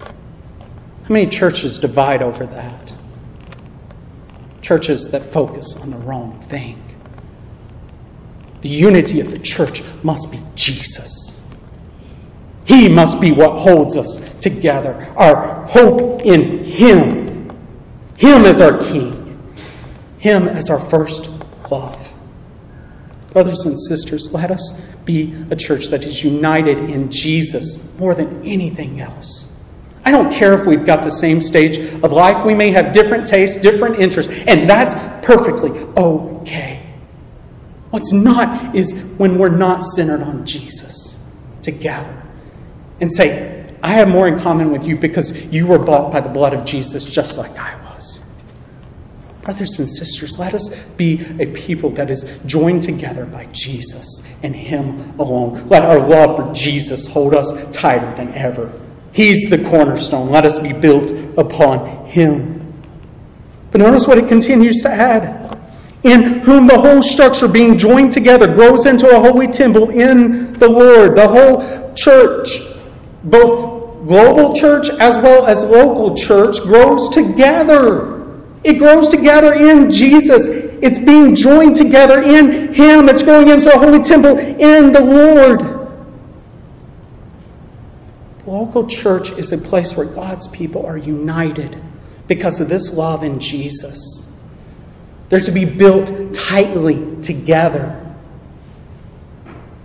How 0.00 1.12
many 1.12 1.26
churches 1.26 1.78
divide 1.78 2.22
over 2.22 2.46
that? 2.46 2.94
Churches 4.62 5.08
that 5.08 5.26
focus 5.30 5.76
on 5.76 5.90
the 5.90 5.98
wrong 5.98 6.42
thing. 6.48 6.82
The 8.62 8.70
unity 8.70 9.20
of 9.20 9.30
the 9.30 9.38
church 9.38 9.82
must 10.02 10.30
be 10.30 10.40
Jesus. 10.54 11.38
He 12.64 12.88
must 12.88 13.20
be 13.20 13.30
what 13.30 13.58
holds 13.58 13.96
us 13.96 14.18
together. 14.40 15.12
Our 15.18 15.66
hope 15.66 16.22
in 16.22 16.64
Him. 16.64 17.50
Him 18.16 18.46
as 18.46 18.62
our 18.62 18.78
King. 18.78 19.54
Him 20.18 20.48
as 20.48 20.70
our 20.70 20.80
first 20.80 21.30
love. 21.70 22.03
Brothers 23.34 23.66
and 23.66 23.78
sisters, 23.78 24.32
let 24.32 24.50
us 24.50 24.80
be 25.04 25.34
a 25.50 25.56
church 25.56 25.88
that 25.88 26.04
is 26.04 26.24
united 26.24 26.78
in 26.78 27.10
Jesus 27.10 27.78
more 27.98 28.14
than 28.14 28.42
anything 28.46 29.00
else. 29.00 29.48
I 30.04 30.10
don't 30.10 30.32
care 30.32 30.58
if 30.58 30.66
we've 30.66 30.86
got 30.86 31.04
the 31.04 31.10
same 31.10 31.40
stage 31.40 31.78
of 31.78 32.12
life. 32.12 32.46
We 32.46 32.54
may 32.54 32.70
have 32.70 32.92
different 32.92 33.26
tastes, 33.26 33.56
different 33.56 33.98
interests, 33.98 34.32
and 34.46 34.70
that's 34.70 34.94
perfectly 35.26 35.70
okay. 35.96 36.86
What's 37.90 38.12
not 38.12 38.74
is 38.74 38.92
when 39.18 39.38
we're 39.38 39.48
not 39.48 39.82
centered 39.82 40.22
on 40.22 40.46
Jesus 40.46 41.18
together 41.62 42.22
and 43.00 43.12
say, 43.12 43.66
I 43.82 43.92
have 43.94 44.08
more 44.08 44.26
in 44.28 44.38
common 44.38 44.70
with 44.72 44.84
you 44.86 44.96
because 44.96 45.44
you 45.46 45.66
were 45.66 45.78
bought 45.78 46.10
by 46.10 46.20
the 46.20 46.28
blood 46.28 46.54
of 46.54 46.64
Jesus 46.64 47.04
just 47.04 47.36
like 47.36 47.58
I 47.58 47.74
was. 47.76 47.83
Brothers 49.44 49.78
and 49.78 49.86
sisters, 49.86 50.38
let 50.38 50.54
us 50.54 50.70
be 50.96 51.20
a 51.38 51.44
people 51.48 51.90
that 51.90 52.08
is 52.08 52.24
joined 52.46 52.82
together 52.82 53.26
by 53.26 53.44
Jesus 53.52 54.22
and 54.42 54.56
Him 54.56 55.18
alone. 55.20 55.68
Let 55.68 55.82
our 55.82 55.98
love 55.98 56.36
for 56.36 56.54
Jesus 56.54 57.06
hold 57.06 57.34
us 57.34 57.52
tighter 57.70 58.10
than 58.16 58.32
ever. 58.32 58.72
He's 59.12 59.50
the 59.50 59.58
cornerstone. 59.58 60.30
Let 60.30 60.46
us 60.46 60.58
be 60.58 60.72
built 60.72 61.10
upon 61.38 62.06
Him. 62.06 62.72
But 63.70 63.82
notice 63.82 64.06
what 64.06 64.16
it 64.16 64.28
continues 64.28 64.80
to 64.80 64.90
add. 64.90 65.60
In 66.04 66.40
whom 66.40 66.66
the 66.66 66.78
whole 66.78 67.02
structure 67.02 67.48
being 67.48 67.76
joined 67.76 68.12
together 68.12 68.46
grows 68.46 68.86
into 68.86 69.10
a 69.14 69.20
holy 69.20 69.48
temple 69.48 69.90
in 69.90 70.54
the 70.54 70.68
Lord. 70.68 71.16
The 71.16 71.28
whole 71.28 71.92
church, 71.92 72.60
both 73.24 74.06
global 74.06 74.54
church 74.54 74.88
as 74.88 75.18
well 75.18 75.46
as 75.46 75.64
local 75.64 76.16
church, 76.16 76.60
grows 76.62 77.10
together 77.10 78.13
it 78.64 78.78
grows 78.78 79.10
together 79.10 79.52
in 79.52 79.92
Jesus. 79.92 80.46
It's 80.48 80.98
being 80.98 81.34
joined 81.34 81.76
together 81.76 82.22
in 82.22 82.72
Him. 82.72 83.10
It's 83.10 83.22
going 83.22 83.48
into 83.48 83.72
a 83.72 83.78
holy 83.78 84.02
temple 84.02 84.38
in 84.38 84.92
the 84.92 85.00
Lord. 85.00 85.60
The 88.38 88.50
local 88.50 88.86
church 88.86 89.32
is 89.32 89.52
a 89.52 89.58
place 89.58 89.94
where 89.94 90.06
God's 90.06 90.48
people 90.48 90.86
are 90.86 90.96
united 90.96 91.80
because 92.26 92.58
of 92.58 92.70
this 92.70 92.94
love 92.94 93.22
in 93.22 93.38
Jesus. 93.38 94.26
They're 95.28 95.40
to 95.40 95.52
be 95.52 95.66
built 95.66 96.32
tightly 96.32 97.20
together. 97.22 98.00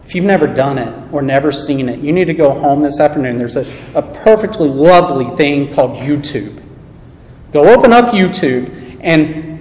If 0.06 0.16
you've 0.16 0.26
never 0.26 0.48
done 0.48 0.78
it 0.78 1.14
or 1.14 1.22
never 1.22 1.52
seen 1.52 1.90
it, 1.90 2.00
you 2.00 2.14
need 2.14 2.26
to 2.26 2.34
go 2.34 2.52
home 2.52 2.82
this 2.82 3.00
afternoon. 3.00 3.38
There's 3.38 3.58
a, 3.58 3.66
a 3.94 4.02
perfectly 4.02 4.70
lovely 4.70 5.36
thing 5.36 5.74
called 5.74 5.98
YouTube. 5.98 6.64
Go 7.52 7.74
open 7.74 7.94
up 7.94 8.14
YouTube 8.14 8.98
and 9.02 9.60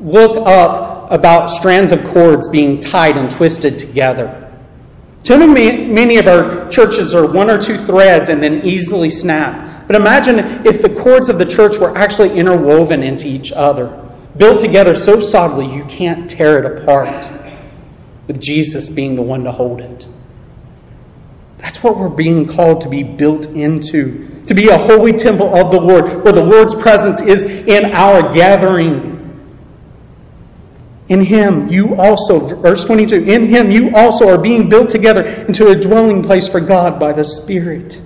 look 0.00 0.36
up 0.46 1.10
about 1.10 1.46
strands 1.48 1.92
of 1.92 2.04
cords 2.06 2.48
being 2.48 2.80
tied 2.80 3.16
and 3.16 3.30
twisted 3.30 3.78
together. 3.78 4.50
Too 5.22 5.36
many, 5.46 6.16
of 6.16 6.26
our 6.26 6.68
churches 6.70 7.14
are 7.14 7.26
one 7.26 7.50
or 7.50 7.60
two 7.60 7.84
threads 7.84 8.28
and 8.28 8.42
then 8.42 8.62
easily 8.64 9.10
snap. 9.10 9.86
But 9.86 9.96
imagine 9.96 10.38
if 10.66 10.82
the 10.82 10.88
cords 10.88 11.28
of 11.28 11.38
the 11.38 11.44
church 11.44 11.78
were 11.78 11.96
actually 11.96 12.38
interwoven 12.38 13.02
into 13.02 13.26
each 13.26 13.52
other, 13.52 13.88
built 14.36 14.60
together 14.60 14.94
so 14.94 15.20
solidly 15.20 15.72
you 15.74 15.84
can't 15.84 16.30
tear 16.30 16.58
it 16.58 16.80
apart, 16.80 17.30
with 18.26 18.40
Jesus 18.40 18.88
being 18.88 19.16
the 19.16 19.22
one 19.22 19.44
to 19.44 19.52
hold 19.52 19.80
it. 19.80 20.08
That's 21.60 21.82
what 21.82 21.96
we're 21.96 22.08
being 22.08 22.46
called 22.46 22.80
to 22.82 22.88
be 22.88 23.02
built 23.02 23.46
into 23.46 24.30
to 24.50 24.54
be 24.54 24.68
a 24.68 24.76
holy 24.76 25.12
temple 25.12 25.54
of 25.54 25.70
the 25.70 25.80
Lord, 25.80 26.24
where 26.24 26.32
the 26.32 26.42
Lord's 26.42 26.74
presence 26.74 27.22
is 27.22 27.44
in 27.44 27.84
our 27.92 28.32
gathering. 28.32 29.16
In 31.08 31.24
Him, 31.24 31.68
you 31.68 31.94
also, 31.94 32.40
verse 32.56 32.84
22, 32.84 33.14
in 33.30 33.46
Him, 33.46 33.70
you 33.70 33.94
also 33.94 34.28
are 34.28 34.38
being 34.38 34.68
built 34.68 34.90
together 34.90 35.22
into 35.22 35.68
a 35.68 35.76
dwelling 35.76 36.24
place 36.24 36.48
for 36.48 36.58
God 36.58 36.98
by 36.98 37.12
the 37.12 37.24
Spirit. 37.24 38.02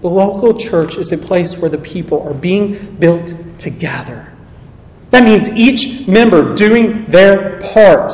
The 0.00 0.08
local 0.08 0.58
church 0.58 0.96
is 0.96 1.12
a 1.12 1.18
place 1.18 1.56
where 1.56 1.70
the 1.70 1.78
people 1.78 2.22
are 2.22 2.34
being 2.34 2.96
built 2.96 3.32
together. 3.58 4.32
That 5.10 5.22
means 5.22 5.48
each 5.50 6.08
member 6.08 6.52
doing 6.56 7.06
their 7.06 7.60
part. 7.60 8.12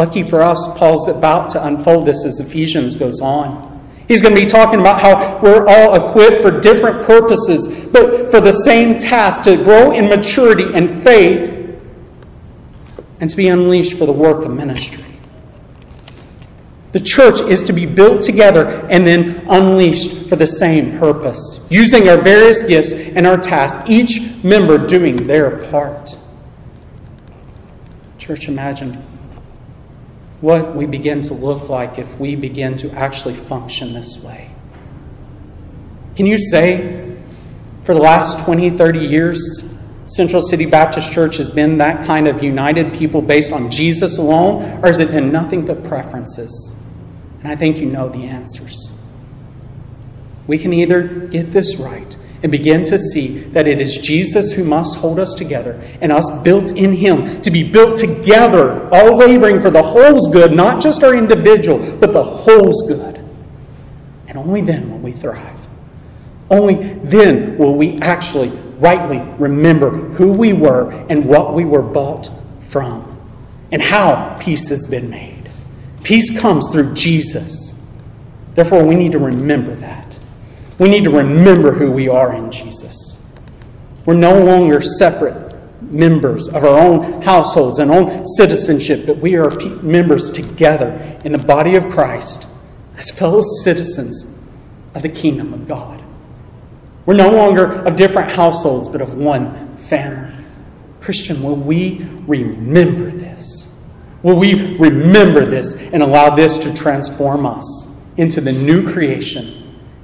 Lucky 0.00 0.22
for 0.22 0.40
us, 0.40 0.66
Paul's 0.78 1.06
about 1.08 1.50
to 1.50 1.62
unfold 1.62 2.06
this 2.06 2.24
as 2.24 2.40
Ephesians 2.40 2.96
goes 2.96 3.20
on. 3.20 3.86
He's 4.08 4.22
going 4.22 4.34
to 4.34 4.40
be 4.40 4.46
talking 4.46 4.80
about 4.80 5.02
how 5.02 5.38
we're 5.42 5.66
all 5.68 6.08
equipped 6.08 6.40
for 6.40 6.58
different 6.58 7.04
purposes, 7.04 7.68
but 7.88 8.30
for 8.30 8.40
the 8.40 8.50
same 8.50 8.98
task 8.98 9.42
to 9.42 9.62
grow 9.62 9.92
in 9.92 10.08
maturity 10.08 10.64
and 10.72 11.02
faith 11.02 11.78
and 13.20 13.28
to 13.28 13.36
be 13.36 13.48
unleashed 13.48 13.98
for 13.98 14.06
the 14.06 14.12
work 14.12 14.42
of 14.42 14.54
ministry. 14.54 15.04
The 16.92 17.00
church 17.00 17.40
is 17.40 17.62
to 17.64 17.74
be 17.74 17.84
built 17.84 18.22
together 18.22 18.86
and 18.88 19.06
then 19.06 19.44
unleashed 19.50 20.30
for 20.30 20.36
the 20.36 20.46
same 20.46 20.98
purpose, 20.98 21.60
using 21.68 22.08
our 22.08 22.22
various 22.22 22.62
gifts 22.62 22.94
and 22.94 23.26
our 23.26 23.36
tasks, 23.36 23.82
each 23.86 24.42
member 24.42 24.78
doing 24.78 25.26
their 25.26 25.58
part. 25.70 26.16
Church, 28.16 28.48
imagine 28.48 29.09
what 30.40 30.74
we 30.74 30.86
begin 30.86 31.22
to 31.22 31.34
look 31.34 31.68
like 31.68 31.98
if 31.98 32.18
we 32.18 32.34
begin 32.34 32.76
to 32.78 32.90
actually 32.92 33.34
function 33.34 33.92
this 33.92 34.18
way. 34.22 34.50
Can 36.16 36.26
you 36.26 36.38
say, 36.38 37.16
for 37.84 37.94
the 37.94 38.00
last 38.00 38.44
20, 38.44 38.70
30 38.70 38.98
years, 39.00 39.64
Central 40.06 40.42
City 40.42 40.66
Baptist 40.66 41.12
Church 41.12 41.36
has 41.36 41.50
been 41.50 41.78
that 41.78 42.04
kind 42.04 42.26
of 42.26 42.42
united 42.42 42.92
people 42.92 43.22
based 43.22 43.52
on 43.52 43.70
Jesus 43.70 44.18
alone, 44.18 44.62
or 44.82 44.88
has 44.88 44.98
it 44.98 45.10
been 45.10 45.30
nothing 45.30 45.64
but 45.64 45.84
preferences? 45.84 46.74
And 47.40 47.48
I 47.48 47.56
think 47.56 47.76
you 47.76 47.86
know 47.86 48.08
the 48.08 48.24
answers. 48.24 48.92
We 50.46 50.58
can 50.58 50.72
either 50.72 51.02
get 51.02 51.52
this 51.52 51.76
right 51.76 52.16
and 52.42 52.50
begin 52.50 52.84
to 52.84 52.98
see 52.98 53.38
that 53.38 53.68
it 53.68 53.80
is 53.80 53.98
Jesus 53.98 54.52
who 54.52 54.64
must 54.64 54.98
hold 54.98 55.18
us 55.18 55.34
together 55.34 55.80
and 56.00 56.10
us 56.10 56.30
built 56.42 56.70
in 56.72 56.92
Him 56.92 57.40
to 57.42 57.50
be 57.50 57.62
built 57.62 57.98
together, 57.98 58.88
all 58.92 59.16
laboring 59.16 59.60
for 59.60 59.70
the 59.70 59.82
whole's 59.82 60.28
good, 60.28 60.52
not 60.52 60.80
just 60.80 61.02
our 61.02 61.14
individual, 61.14 61.78
but 61.96 62.12
the 62.12 62.22
whole's 62.22 62.82
good. 62.88 63.16
And 64.26 64.38
only 64.38 64.60
then 64.60 64.90
will 64.90 64.98
we 64.98 65.12
thrive. 65.12 65.58
Only 66.50 66.76
then 66.76 67.58
will 67.58 67.74
we 67.74 67.98
actually 67.98 68.48
rightly 68.78 69.20
remember 69.38 69.90
who 69.90 70.32
we 70.32 70.52
were 70.52 70.90
and 71.08 71.26
what 71.26 71.54
we 71.54 71.64
were 71.64 71.82
bought 71.82 72.30
from 72.62 73.18
and 73.70 73.80
how 73.80 74.36
peace 74.40 74.68
has 74.70 74.86
been 74.86 75.10
made. 75.10 75.50
Peace 76.02 76.36
comes 76.40 76.70
through 76.70 76.94
Jesus. 76.94 77.74
Therefore, 78.54 78.84
we 78.84 78.94
need 78.94 79.12
to 79.12 79.18
remember 79.18 79.74
that. 79.76 79.99
We 80.80 80.88
need 80.88 81.04
to 81.04 81.10
remember 81.10 81.72
who 81.72 81.90
we 81.90 82.08
are 82.08 82.34
in 82.34 82.50
Jesus. 82.50 83.18
We're 84.06 84.14
no 84.14 84.42
longer 84.42 84.80
separate 84.80 85.54
members 85.82 86.48
of 86.48 86.64
our 86.64 86.78
own 86.78 87.20
households 87.20 87.78
and 87.78 87.90
own 87.90 88.24
citizenship, 88.24 89.04
but 89.04 89.18
we 89.18 89.36
are 89.36 89.50
members 89.82 90.30
together 90.30 91.20
in 91.22 91.32
the 91.32 91.38
body 91.38 91.76
of 91.76 91.90
Christ 91.90 92.46
as 92.96 93.10
fellow 93.10 93.42
citizens 93.62 94.34
of 94.94 95.02
the 95.02 95.10
kingdom 95.10 95.52
of 95.52 95.68
God. 95.68 96.02
We're 97.04 97.14
no 97.14 97.30
longer 97.30 97.82
of 97.86 97.96
different 97.96 98.32
households, 98.32 98.88
but 98.88 99.02
of 99.02 99.16
one 99.16 99.76
family. 99.76 100.42
Christian, 101.02 101.42
will 101.42 101.56
we 101.56 102.06
remember 102.26 103.10
this? 103.10 103.68
Will 104.22 104.36
we 104.36 104.78
remember 104.78 105.44
this 105.44 105.74
and 105.74 106.02
allow 106.02 106.34
this 106.34 106.58
to 106.60 106.74
transform 106.74 107.44
us 107.44 107.86
into 108.16 108.40
the 108.40 108.52
new 108.52 108.90
creation 108.90 109.59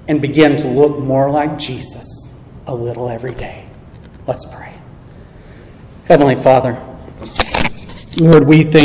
and 0.09 0.21
begin 0.23 0.57
to 0.57 0.69
look 0.69 0.99
more 0.99 1.31
like 1.31 1.59
Jesus 1.59 2.33
a 2.67 2.75
little 2.75 3.09
every 3.09 3.35
day. 3.35 3.65
Let's 4.27 4.45
pray. 4.45 4.75
Heavenly 6.07 6.37
Father, 6.37 6.81
Lord, 8.19 8.47
we 8.47 8.65
thank 8.65 8.85